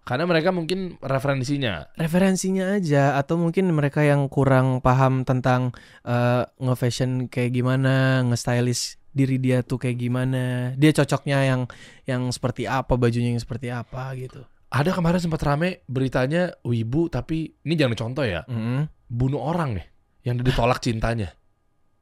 [0.00, 5.72] karena mereka mungkin referensinya referensinya aja atau mungkin mereka yang kurang paham tentang
[6.02, 10.72] eh, nge-fashion kayak gimana, nge-stylish diri dia tuh kayak gimana.
[10.74, 11.60] Dia cocoknya yang
[12.06, 14.42] yang seperti apa, bajunya yang seperti apa gitu.
[14.70, 18.86] ada kemarin sempat rame beritanya wibu tapi ini jangan contoh ya Mm-mm.
[19.10, 19.86] bunuh orang nih
[20.22, 21.34] yang ditolak cintanya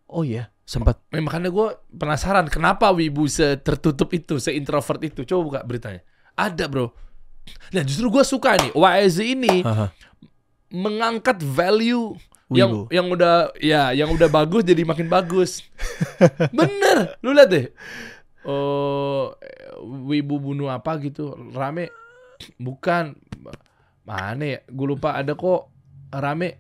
[0.04, 1.00] Oh iya, sempat.
[1.08, 5.24] Eh, makanya gue penasaran kenapa wibu se tertutup itu, se introvert itu.
[5.24, 6.00] Coba buka beritanya.
[6.32, 6.92] Ada bro.
[7.72, 9.88] Nah justru gue suka nih YZ ini Haha.
[10.68, 12.16] mengangkat value
[12.48, 12.56] Wibu.
[12.56, 15.60] yang yang udah ya yang udah bagus jadi makin bagus.
[16.56, 17.66] Bener, lu lihat deh.
[18.48, 19.36] Oh,
[19.84, 21.92] wibu bunuh apa gitu rame
[22.56, 23.18] bukan
[24.06, 25.68] mana ya gue lupa ada kok
[26.14, 26.56] rame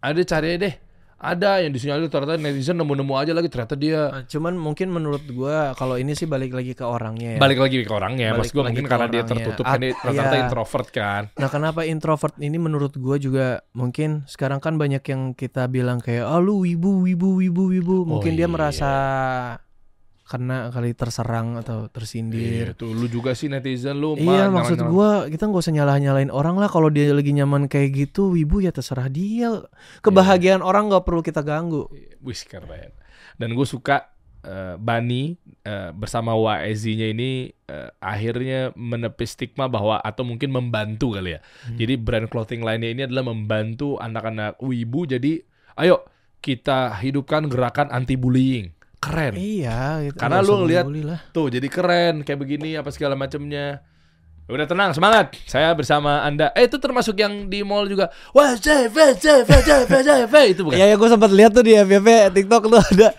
[0.00, 0.74] ada cari deh
[1.20, 5.76] ada yang disinyalir ternyata netizen nemu-nemu aja lagi ternyata dia Nah, Cuman mungkin menurut gua
[5.76, 7.38] kalau ini sih balik lagi ke orangnya ya.
[7.38, 9.28] balik lagi ke orangnya Balik maksud lagi mungkin karena dia orangnya.
[9.36, 10.42] tertutup At- kan dia rata-rata iya.
[10.42, 15.68] introvert kan Nah, kenapa introvert ini menurut gua juga mungkin sekarang kan banyak yang kita
[15.68, 17.96] bilang kayak ah lu wibu wibu wibu wibu.
[18.02, 18.50] Mungkin dia iya.
[18.50, 18.90] merasa
[20.30, 22.70] kena kali terserang atau tersindir.
[22.70, 26.30] Iya, tuh lu juga sih netizen lu Iya maksud gua kita nggak usah nyalah nyalain
[26.30, 29.66] orang lah kalau dia lagi nyaman kayak gitu wibu ya terserah dia
[30.06, 31.90] kebahagiaan orang nggak perlu kita ganggu
[32.22, 32.92] Wis keren.
[33.40, 34.12] Dan gue suka
[34.44, 35.32] eh, Bani
[35.64, 41.40] eh, bersama YSZ-nya ini eh, akhirnya menepis stigma bahwa atau mungkin membantu kali ya.
[41.40, 41.76] Hmm.
[41.80, 45.08] Jadi brand clothing lainnya ini adalah membantu anak-anak wibu.
[45.08, 45.40] Jadi
[45.80, 46.04] ayo
[46.44, 48.72] kita hidupkan gerakan anti bullying.
[49.00, 49.32] Keren.
[49.34, 50.16] iya gitu.
[50.16, 50.84] Karena lu ngeliat-.
[51.30, 53.80] Tuh jadi keren kayak begini apa segala macamnya.
[54.44, 55.30] Udah tenang, semangat.
[55.46, 56.50] Saya bersama Anda.
[56.52, 58.10] Eh itu termasuk yang di mall juga.
[58.30, 60.74] Wah, JV, JV, JV, JV itu bukan?
[60.74, 63.14] Iya ya gue sempat lihat tuh di FYP TikTok tuh ada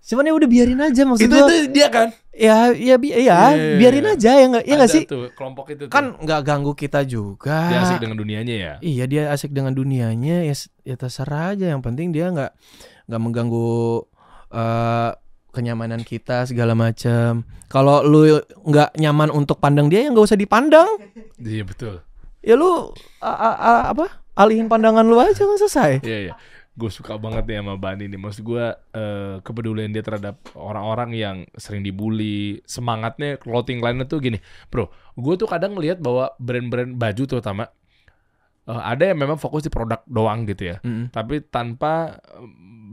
[0.00, 2.08] cuman ya udah biarin aja maksud itu gua itu dia kan?
[2.32, 4.14] ya ya bi- ya Iya, iya, biarin iya.
[4.16, 5.92] aja ya nggak ya nggak Ada sih tuh kelompok itu tuh.
[5.92, 8.72] kan nggak ganggu kita juga dia asik dengan dunianya ya.
[8.80, 12.56] Iya dia asik dengan dunianya ya, ya terserah aja yang penting dia nggak
[13.04, 13.68] nggak mengganggu
[14.50, 15.10] eh,
[15.48, 17.42] kenyamanan kita segala macam.
[17.68, 20.88] Kalau lu nggak nyaman untuk pandang dia ya nggak usah dipandang.
[21.36, 22.00] Iya betul.
[22.40, 24.06] Ya lu a- a- a- apa
[24.38, 25.92] alihin pandangan lu aja kan selesai.
[26.00, 26.34] Iya iya.
[26.78, 28.20] Gue suka banget nih sama Bani nih.
[28.22, 32.62] Maksud gue eh, kepedulian dia terhadap orang-orang yang sering dibully.
[32.62, 34.38] Semangatnya clothing line tuh gini,
[34.70, 34.86] bro.
[35.18, 37.66] Gue tuh kadang ngelihat bahwa brand-brand baju terutama
[38.70, 40.76] eh, ada yang memang fokus di produk doang gitu ya.
[40.86, 41.10] Mm-mm.
[41.10, 42.46] Tapi tanpa eh,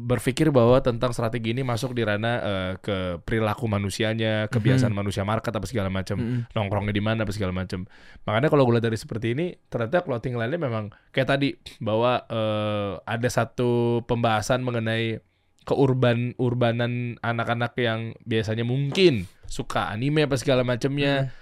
[0.06, 5.50] berpikir bahwa tentang strategi ini masuk di ranah eh, ke perilaku manusianya, kebiasaan manusia market
[5.50, 6.22] apa segala macam.
[6.22, 6.54] Mm-mm.
[6.54, 7.90] nongkrongnya di mana apa segala macam.
[8.30, 13.02] Makanya kalau gue lihat dari seperti ini, ternyata clothing line-nya memang kayak tadi bahwa eh,
[13.02, 15.18] ada satu pembahasan mengenai
[15.66, 21.34] keurban urbanan anak-anak yang biasanya mungkin suka anime apa segala macamnya.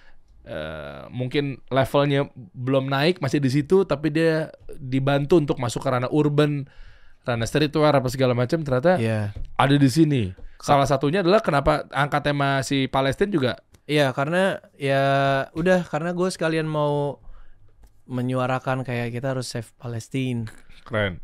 [0.43, 6.11] Eh, mungkin levelnya belum naik masih di situ tapi dia dibantu untuk masuk ke ranah
[6.11, 6.68] urban
[7.24, 9.32] ranah streetwear apa segala macam ternyata Iya.
[9.55, 13.53] ada di sini salah satunya adalah kenapa angkat tema si Palestina juga
[13.84, 15.03] Iya karena ya
[15.51, 17.19] udah karena gue sekalian mau
[18.07, 20.47] menyuarakan kayak kita harus save Palestine.
[20.84, 21.19] keren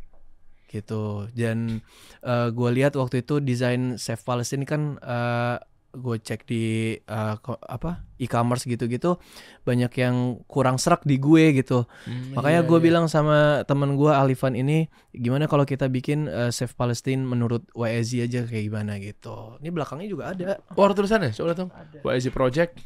[0.68, 1.32] gitu.
[1.32, 1.80] Dan
[2.20, 5.56] eh gue lihat waktu itu desain Save Palestine kan eh
[5.90, 6.62] gue cek di
[6.96, 9.18] eh, ko- apa e-commerce gitu-gitu
[9.64, 10.16] banyak yang
[10.46, 11.90] kurang serak di gue gitu.
[12.06, 12.86] Hmm, Makanya iya, gue iya.
[12.86, 18.30] bilang sama temen gue Alifan ini gimana kalau kita bikin eh, Save Palestine menurut YSZ
[18.30, 19.58] aja kayak gimana gitu.
[19.60, 20.62] Ini belakangnya juga ada.
[20.74, 21.70] Oh, ada tulisannya, coba dong.
[22.06, 22.78] YZ Project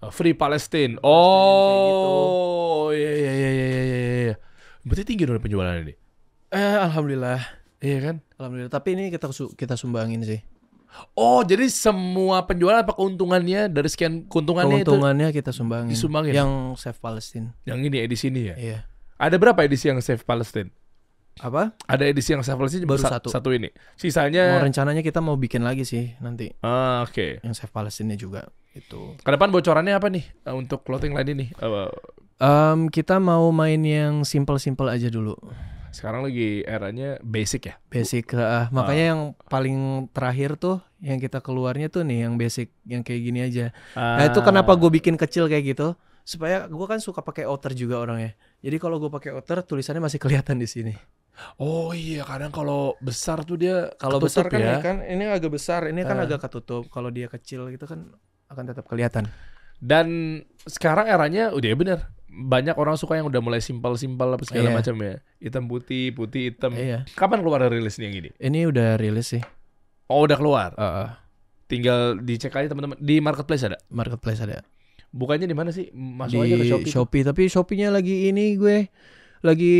[0.00, 0.96] uh, Free Palestine.
[0.96, 3.98] kayak Oh, iya iya iya iya iya iya,
[4.28, 4.34] iya.
[4.84, 5.94] Berarti tinggi dong penjualan ini.
[6.50, 7.40] Eh alhamdulillah.
[7.80, 8.16] Iya kan?
[8.36, 8.72] Alhamdulillah.
[8.72, 10.40] Tapi ini kita kita sumbangin sih.
[11.12, 15.90] Oh, jadi semua penjualan apa keuntungannya dari sekian keuntungannya itu Keuntungannya kita sumbangin.
[15.90, 16.32] disumbangin?
[16.32, 17.46] Yang Save Palestine.
[17.62, 18.54] yang ini edisi ini ya.
[18.56, 18.78] Iya.
[19.16, 20.72] Ada berapa edisi yang Save Palestine?
[21.38, 21.72] Apa?
[21.86, 23.28] Ada edisi yang Save Palestine Baru sa- satu.
[23.28, 23.68] Satu ini.
[23.68, 27.40] Mau Sisanya rencananya kita mau bikin lagi sih nanti Ah, oke.
[27.40, 29.14] yang Save Palestine juga itu.
[29.16, 31.46] Ke depan bocorannya apa nih eh, untuk clothing line ini?
[31.54, 31.90] Eh,
[32.40, 35.36] Em, kita mau main yang simple-simple aja dulu.
[35.90, 37.74] Sekarang lagi eranya basic ya.
[37.90, 43.02] Basic ah, makanya yang paling terakhir tuh yang kita keluarnya tuh nih yang basic yang
[43.02, 43.66] kayak gini aja.
[43.96, 45.94] Nah, itu kenapa gue bikin kecil kayak gitu?
[46.22, 48.36] Supaya gue kan suka pakai outer juga orangnya.
[48.60, 50.94] Jadi kalau gue pakai outer tulisannya masih kelihatan di sini.
[51.56, 54.76] Oh iya, kadang kalau besar tuh dia Kalau besar kan ya.
[54.76, 56.28] ini kan ini agak besar, ini kan Ah.
[56.28, 56.86] agak ketutup.
[56.92, 58.12] Kalau dia kecil gitu kan
[58.52, 59.26] akan tetap kelihatan.
[59.80, 60.38] Dan
[60.68, 62.00] sekarang eranya udah ya bener
[62.30, 64.76] banyak orang suka yang udah mulai simpel-simpel apa segala Iya.
[64.76, 65.14] macam ya.
[65.36, 66.70] Hitam putih, putih hitam.
[66.72, 67.02] Iya.
[67.12, 68.30] Kapan keluar rilisnya yang ini?
[68.36, 69.42] Ini udah rilis sih.
[70.06, 70.70] Oh, udah keluar.
[70.74, 71.08] Heeh.
[71.66, 73.78] Tinggal dicek aja teman-teman di marketplace ada.
[73.88, 74.62] marketplace ada.
[75.10, 75.90] Bukannya di mana sih?
[75.90, 76.90] Masuk di aja ke Shopee.
[76.90, 77.22] Shopee.
[77.24, 78.86] Tapi Shopee-nya lagi ini gue
[79.40, 79.76] lagi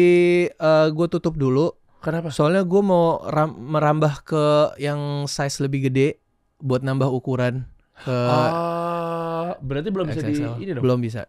[0.49, 1.71] eh, gue tutup dulu.
[2.01, 2.31] Kenapa?
[2.31, 4.45] Soalnya gue mau ram- merambah ke
[4.77, 6.19] yang size lebih gede
[6.59, 10.83] buat nambah ukuran ke Ah, berarti belum bisa di ini dong.
[10.83, 11.29] Belum bisa.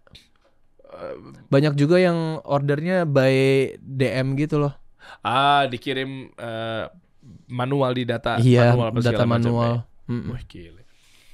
[1.48, 3.34] Banyak juga yang ordernya by
[3.78, 4.74] DM gitu loh.
[5.22, 6.86] ah, dikirim eh,
[7.48, 9.72] manual di data iya, manual apa data segala macam manual.
[9.72, 9.82] ya.
[10.08, 10.30] Mm-mm.
[10.30, 10.82] Wah, gile.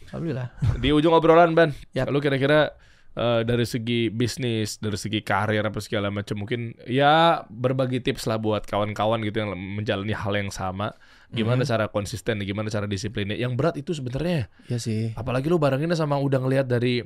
[0.06, 0.48] Alhamdulillah.
[0.82, 1.72] Di ujung obrolan, Ban.
[1.92, 2.08] Yap.
[2.08, 2.72] Lu kira-kira
[3.14, 8.38] eh, dari segi bisnis, dari segi karir apa segala macam mungkin ya berbagi tips lah
[8.38, 10.96] buat kawan-kawan gitu yang menjalani hal yang sama.
[11.28, 11.70] Gimana Mhm.
[11.70, 13.36] cara konsisten, gimana cara disiplinnya.
[13.36, 15.12] Yang berat itu sebenarnya Iya sih.
[15.12, 17.04] apalagi lu barenginnya sama udah ngelihat dari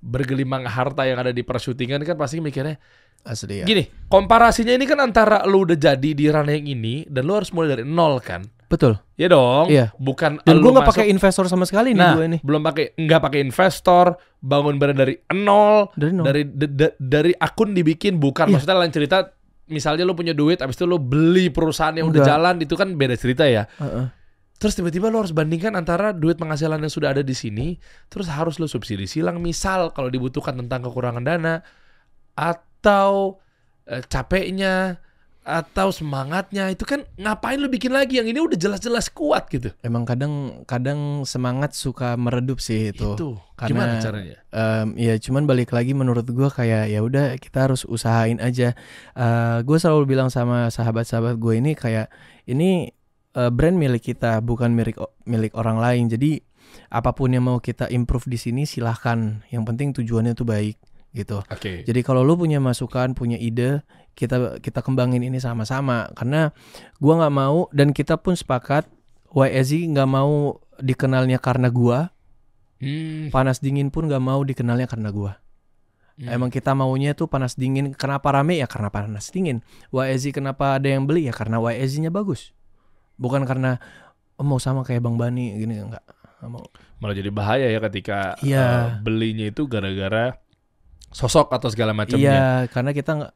[0.00, 2.78] bergelimang harta yang ada di persyutingan kan pasti mikirnya
[3.20, 3.64] Asli ya.
[3.64, 7.50] gini komparasinya ini kan antara lu udah jadi di ranah yang ini dan lu harus
[7.50, 9.00] mulai dari nol kan Betul.
[9.14, 9.90] ya dong Iya.
[9.96, 12.40] bukan Dan lu gue nggak pakai investor sama sekali nih nah gue nih.
[12.40, 14.06] belum pakai nggak pakai investor
[14.38, 16.24] bangun brand dari nol Dari nol.
[16.24, 18.52] dari da- da- dari akun dibikin bukan Iya.
[18.54, 19.34] maksudnya lain cerita
[19.66, 22.28] misalnya lu punya duit abis itu lu beli perusahaan yang udah Udah.
[22.30, 24.04] jalan itu kan beda cerita ya Heeh.
[24.58, 27.78] Terus tiba-tiba lo harus bandingkan antara duit penghasilan yang sudah ada di sini,
[28.10, 31.62] terus harus lo subsidi silang misal kalau dibutuhkan tentang kekurangan dana
[32.34, 33.38] atau
[33.86, 34.98] eh, capeknya
[35.48, 39.72] atau semangatnya itu kan ngapain lo bikin lagi yang ini udah jelas-jelas kuat gitu.
[39.80, 43.16] Emang kadang kadang semangat suka meredup sih itu.
[43.16, 44.36] Itu Karena- gimana caranya?
[44.52, 48.76] Em, ya cuman balik lagi menurut gua kayak ya udah kita harus usahain aja.
[49.16, 52.12] Eh gue selalu bilang sama sahabat-sahabat gue ini kayak
[52.44, 52.92] ini
[53.34, 54.96] eh, brand milik kita bukan milik
[55.28, 56.06] milik orang lain.
[56.08, 56.40] Jadi
[56.92, 59.44] apa pun yang mau kita improve di sini silahkan.
[59.48, 60.76] Yang penting tujuannya tuh baik
[61.16, 61.40] gitu.
[61.48, 61.84] Oke.
[61.84, 66.12] Jadi kalau lu punya masukan, punya ide, kita kita kembangin ini sama-sama.
[66.12, 66.52] Karena
[67.00, 68.88] gua nggak mau dan kita pun sepakat
[69.32, 72.12] YSZ nggak mau dikenalnya karena gua,
[72.78, 75.42] Hmm, panas dingin pun nggak mau dikenalnya karena gua.
[76.14, 76.30] hmm.
[76.30, 77.90] Emang kita maunya tuh panas dingin.
[77.90, 79.66] Kenapa rame ya karena panas dingin.
[79.90, 82.54] YSZ kenapa ada yang beli ya karena YSZ-nya bagus.
[83.18, 83.76] Bukan karena
[84.38, 86.04] oh, mau sama kayak Bang Bani gini enggak.
[86.38, 86.64] Nggak mau.
[86.98, 88.58] malah jadi bahaya ya ketika Iya.
[88.58, 90.34] eh, belinya itu gara-gara
[91.08, 92.20] sosok atau segala macamnya.
[92.20, 93.34] Iya, karena kita nggak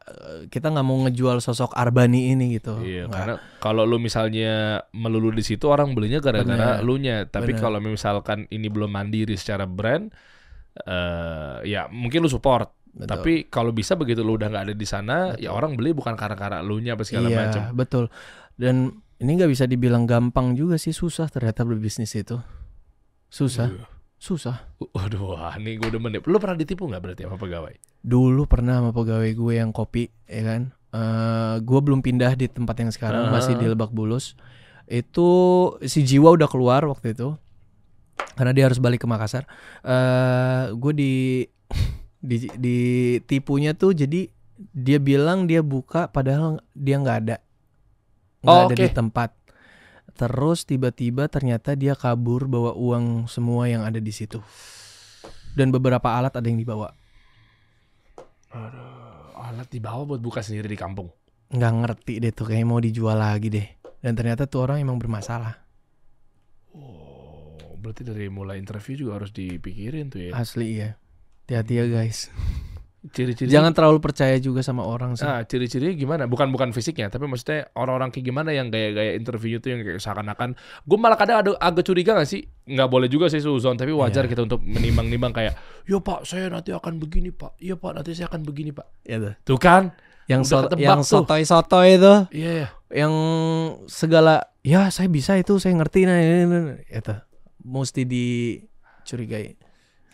[0.52, 2.76] kita nggak mau ngejual sosok Arbani ini gitu.
[2.84, 3.16] Iya, Nggak.
[3.16, 7.24] karena kalau lu misalnya melulu di situ orang belinya gara-gara lu nya.
[7.24, 10.12] Tapi kalau misalkan ini belum mandiri secara brand,
[10.84, 12.68] eh ya mungkin lu support.
[12.92, 13.08] Betul.
[13.08, 16.36] Tapi kalau bisa begitu lu udah nggak ada di sana, ya orang beli bukan karena
[16.36, 17.62] karena lu nya apa segala iya, macam.
[17.72, 18.04] betul.
[18.52, 22.42] Dan ini nggak bisa dibilang gampang juga sih susah ternyata berbisnis itu.
[23.28, 23.86] Susah, Iya.
[24.18, 24.56] susah.
[24.92, 26.20] Waduh, wah, nih gue demen deh.
[26.22, 27.74] Lu pernah ditipu nggak berarti sama pegawai?
[28.02, 30.62] Dulu pernah sama pegawai gue yang kopi, ya kan.
[30.92, 33.32] Eh gue belum pindah di tempat yang sekarang, Ah.
[33.32, 34.36] masih di Lebak Bulus.
[34.84, 35.28] Itu
[35.80, 37.32] si Jiwa udah keluar waktu itu,
[38.34, 39.48] karena dia harus balik ke Makassar.
[39.80, 41.12] Eh gue di
[42.20, 44.28] di ditipunya tuh jadi
[44.70, 47.36] dia bilang dia buka padahal dia nggak ada
[48.42, 48.78] nggak Oh, ada oke.
[48.78, 49.30] di tempat
[50.12, 54.42] terus tiba-tiba ternyata dia kabur bawa uang semua yang ada di situ
[55.52, 56.92] dan beberapa alat ada yang dibawa
[58.50, 61.08] Aduh, alat dibawa buat buka sendiri di kampung.
[61.48, 63.64] nggak ngerti deh tuh kayak mau dijual lagi deh.
[63.96, 65.56] Dan ternyata tuh orang emang bermasalah.
[66.72, 70.30] Oh, berarti dari mulai interview juga harus dipikirin tuh ya.
[70.34, 70.96] Asli ya.
[71.44, 72.28] Hati-hati ya guys.
[73.02, 75.26] Ciri-ciri Jangan terlalu percaya juga sama orang sih.
[75.26, 76.30] Nah, ciri-ciri gimana?
[76.30, 80.54] Bukan bukan fisiknya, tapi maksudnya orang-orang kayak gimana yang gaya-gaya interview itu yang kayak seakan-akan
[80.86, 82.46] gue malah kadang ada agak curiga gak sih?
[82.62, 84.30] Nggak boleh juga sih suzon, tapi wajar Iya.
[84.30, 87.58] kita untuk menimbang-nimbang kayak, "Yo, Pak, saya nanti akan begini, Pak.
[87.58, 89.34] Iya, Pak, nanti saya akan begini, Pak." Ya tuh.
[89.42, 89.90] Tuh kan?
[90.30, 92.68] Yang so- yang sotoy-sotoy itu, Iya, iya.
[92.94, 93.14] yang
[93.90, 97.14] segala ya saya bisa itu, saya ngerti nah ini, ini, ini." itu
[97.66, 99.58] mesti dicurigai.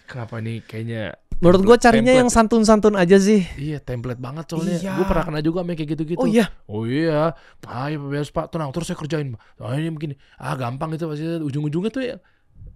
[0.08, 2.20] Kenapa ini kayaknya Menurut gua carinya Template.
[2.20, 3.46] yang santun-santun aja sih.
[3.54, 4.74] Iya template banget soalnya.
[4.76, 4.92] Iya.
[4.94, 6.18] Gue pernah kena juga sama kayak gitu-gitu.
[6.18, 7.30] Oh iya, Oh iya,
[7.64, 9.38] ayo beres pak, tenang terus saya kerjain.
[9.56, 12.16] Ah ini begini, ah gampang itu pasti ujung-ujungnya tuh ya.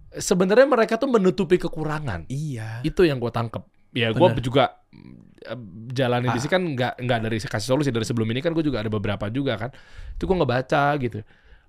[0.09, 2.23] Sebenarnya mereka tuh menutupi kekurangan.
[2.27, 2.79] iya.
[2.81, 3.63] Itu yang gue tangkep.
[3.93, 4.79] Ya gue juga
[5.43, 5.59] eh,
[5.91, 6.41] jalanin di Ah.
[6.41, 9.27] sini kan nggak nggak dari kasih solusi dari sebelum ini kan gue juga ada beberapa
[9.27, 9.69] juga kan.
[10.15, 11.19] Itu gue nggak baca gitu.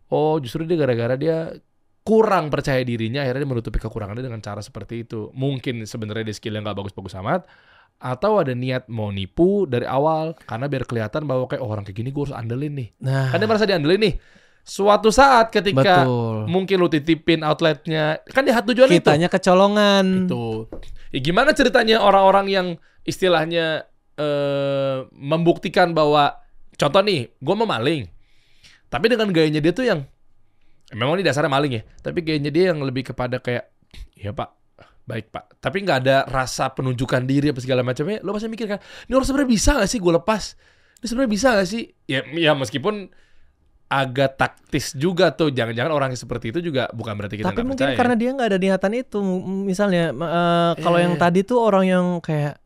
[0.09, 1.59] Oh justru dia gara-gara dia
[2.05, 5.33] kurang percaya dirinya akhirnya dia menutupi kekurangannya dengan cara seperti itu.
[5.33, 7.49] Mungkin sebenarnya dia skillnya nggak bagus-bagus amat
[7.97, 12.05] atau ada niat mau nipu dari awal karena biar kelihatan bahwa kayak oh, orang kayak
[12.05, 12.89] gini gue harus andelin nih.
[13.01, 14.15] Nah, Kan dia merasa diandelin nih.
[14.65, 16.49] Suatu saat ketika betul.
[16.49, 19.01] mungkin lu titipin outletnya, kan dia tujuan itu.
[19.05, 20.25] Kitanya kecolongan.
[20.25, 20.73] Itu.
[21.13, 22.67] Ya, gimana ceritanya orang-orang yang
[23.05, 26.41] istilahnya eh membuktikan bahwa
[26.81, 28.09] contoh nih, gue mau maling.
[28.89, 30.01] Tapi dengan gayanya dia tuh yang
[30.95, 33.69] memang ini dasarnya maling ya, tapi gayanya dia yang lebih kepada kayak
[34.15, 34.51] ya Pak,
[35.05, 35.59] baik Pak.
[35.61, 38.23] Tapi nggak ada rasa penunjukan diri apa segala macamnya.
[38.23, 40.43] Lo pasti mikir kan, ini orang sebenarnya bisa gak sih gue lepas?
[41.03, 41.83] Ini sebenarnya bisa gak sih?
[42.09, 43.13] Ya, ya meskipun
[43.85, 45.53] agak taktis juga tuh.
[45.53, 47.99] Jangan-jangan orang yang seperti itu juga bukan berarti kita Tapi mungkin percaya.
[48.01, 49.19] karena dia nggak ada niatan itu.
[49.45, 51.21] Misalnya, eh, kalau Iya, yang iya.
[51.21, 52.64] tadi tuh orang yang kayak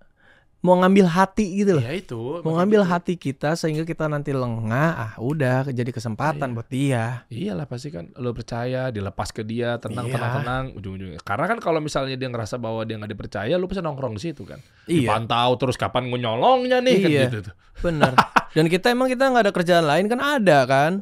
[0.59, 1.82] mau ngambil hati gitu loh.
[1.82, 2.18] Ya itu.
[2.42, 2.90] Mau ngambil gitu.
[2.90, 6.56] hati kita sehingga kita nanti lengah, ah udah jadi kesempatan Iya.
[6.56, 7.04] buat dia.
[7.28, 10.14] Iyalah pasti kan lo percaya dilepas ke dia tenang Iya.
[10.14, 13.80] tenang tenang ujung-ujungnya karena kan kalau misalnya dia ngerasa bahwa dia nggak dipercaya lo pasti
[13.80, 17.22] nongkrong di situ kan Iya, dipantau terus kapan nyolongnya nih kan Iya.
[17.24, 18.12] gitu tuh bener.
[18.56, 20.92] Dan kita emang kita nggak ada kerjaan lain kan ada kan?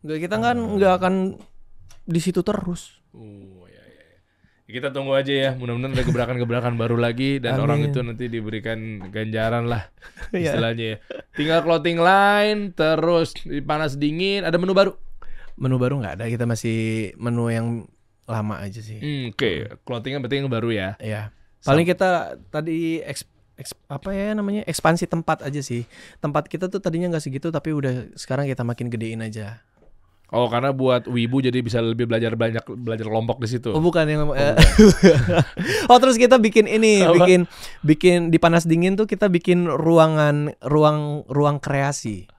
[0.00, 0.74] Kita kan Hmm.
[0.76, 1.14] nggak akan
[2.02, 2.98] di situ terus.
[3.12, 3.59] ya.
[4.70, 7.64] Kita tunggu aja ya mudah-mudahan ada gebrakan-gebrakan baru lagi dan Amin.
[7.66, 8.78] orang itu nanti diberikan
[9.10, 9.90] ganjaran lah
[10.32, 10.54] Iya.
[10.54, 10.96] istilahnya ya
[11.34, 14.94] tinggal clothing line terus panas dingin ada menu baru
[15.60, 16.78] Menu baru nggak ada, kita masih
[17.20, 17.84] menu yang
[18.24, 18.96] lama aja sih.
[18.96, 19.50] Hmm, oke
[19.84, 21.36] clothingnya berarti yang baru ya Ya.
[21.60, 22.08] Paling kita
[22.48, 23.28] tadi eks-
[23.84, 25.84] apa ya namanya ekspansi tempat aja sih.
[26.16, 29.60] Tempat kita tuh tadinya nggak segitu tapi udah sekarang kita makin gedein aja.
[30.30, 34.06] Oh karena buat wibu jadi bisa lebih belajar banyak belajar kelompok di situ Oh bukan
[34.06, 34.54] yang eh,
[35.90, 37.14] Oh terus kita bikin ini, Apa?
[37.26, 37.40] bikin
[37.82, 42.30] bikin di panas dingin tuh kita bikin ruangan ruang ruang kreasi.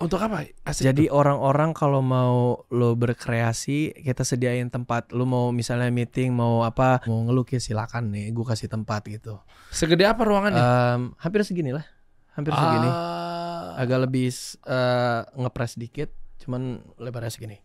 [0.00, 5.12] untuk apa Asik Jadi orang-orang kalau mau lo berkreasi, kita sediain tempat.
[5.12, 9.36] Lo mau misalnya meeting, mau apa, mau ngelukis silakan nih, gue kasih tempat gitu.
[9.68, 10.56] Segede apa ruangannya?
[10.56, 11.84] Em, hampir segini lah,
[12.32, 12.88] hampir segini.
[12.88, 14.32] Ah, Agak lebih
[14.64, 16.08] eh, ngepres dikit,
[16.42, 17.58] cuman lebarnya segini.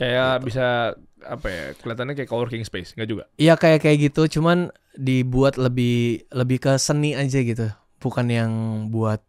[0.00, 0.46] kayak gitu.
[0.50, 1.64] bisa apa ya?
[1.78, 3.24] Kelihatannya kayak coworking space, nggak juga?
[3.38, 7.70] Iya kayak kayak gitu, cuman dibuat lebih lebih ke seni aja gitu,
[8.02, 8.52] bukan yang
[8.90, 9.22] buat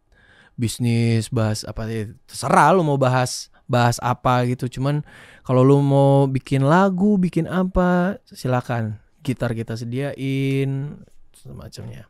[0.54, 5.02] bisnis bahas apa sih terserah lu mau bahas bahas apa gitu cuman
[5.42, 11.02] kalau lu mau bikin lagu bikin apa silakan gitar kita sediain
[11.34, 12.06] semacamnya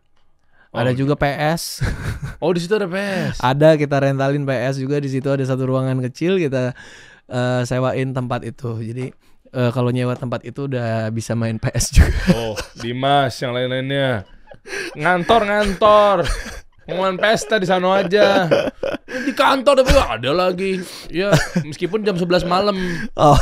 [0.74, 1.86] Oh, ada juga PS
[2.44, 3.38] Oh di situ ada PS.
[3.40, 6.74] ada kita rentalin PS juga di situ ada satu ruangan kecil kita
[7.26, 9.14] eh, sewain tempat itu jadi
[9.48, 14.26] eh, kalau nyewa tempat itu udah bisa main PS juga Oh Dimas yang lain-lainnya
[14.94, 16.18] ngantor ngantor.
[16.84, 18.44] Ngomongin pesta di sana aja.
[19.06, 20.80] Di kantor tapi ada lagi.
[21.08, 22.76] Ya meskipun jam 11 malam.
[23.14, 23.40] oh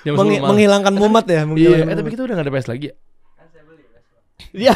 [0.00, 0.48] Jam 10 Mengi- malam.
[0.50, 2.94] menghilangkan mumet ya Iya, menghilangkan eh, tapi kita udah gak ada PS lagi ya.
[4.50, 4.74] Iya.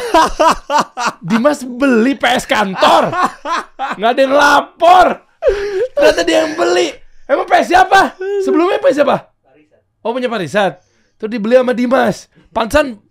[1.29, 3.11] Dimas beli PS kantor.
[3.97, 5.07] Nggak ada yang lapor.
[5.93, 6.89] Ternyata dia yang beli.
[7.25, 8.13] Emang PS siapa?
[8.45, 9.35] Sebelumnya PS siapa?
[10.05, 10.85] Oh punya Parisat.
[11.17, 12.29] Terus dibeli sama Dimas.
[12.53, 13.01] Pansan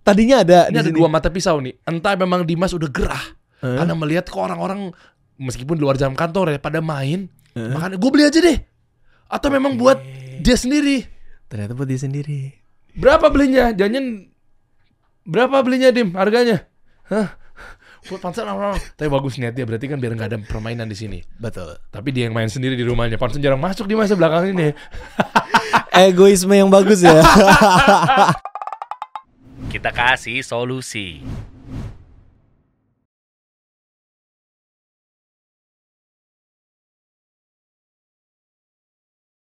[0.00, 0.96] tadinya ada ini di ada sini.
[0.96, 1.76] dua mata pisau nih.
[1.84, 3.24] Entah memang Dimas udah gerah.
[3.60, 3.76] Eh?
[3.76, 4.92] Karena melihat kok orang-orang
[5.36, 7.28] meskipun di luar jam kantor ya pada main.
[7.54, 8.58] Makanya gue beli aja deh.
[9.28, 10.00] Atau memang buat
[10.40, 11.06] dia sendiri.
[11.44, 12.64] ternyata buat dia sendiri
[12.94, 13.74] Berapa belinya?
[13.74, 14.30] Jangan
[15.24, 16.68] berapa belinya Dim harganya?
[17.08, 17.36] Hah?
[18.04, 18.80] Buat pansan orang-orang.
[19.00, 21.18] Tapi bagus niat dia berarti kan biar nggak ada permainan di sini.
[21.40, 23.16] betul Tapi dia yang main sendiri di rumahnya.
[23.16, 24.76] Pansan jarang masuk di masa belakang ini.
[25.94, 27.22] egoisme yang bagus ya
[29.70, 31.24] Kita kasih solusi.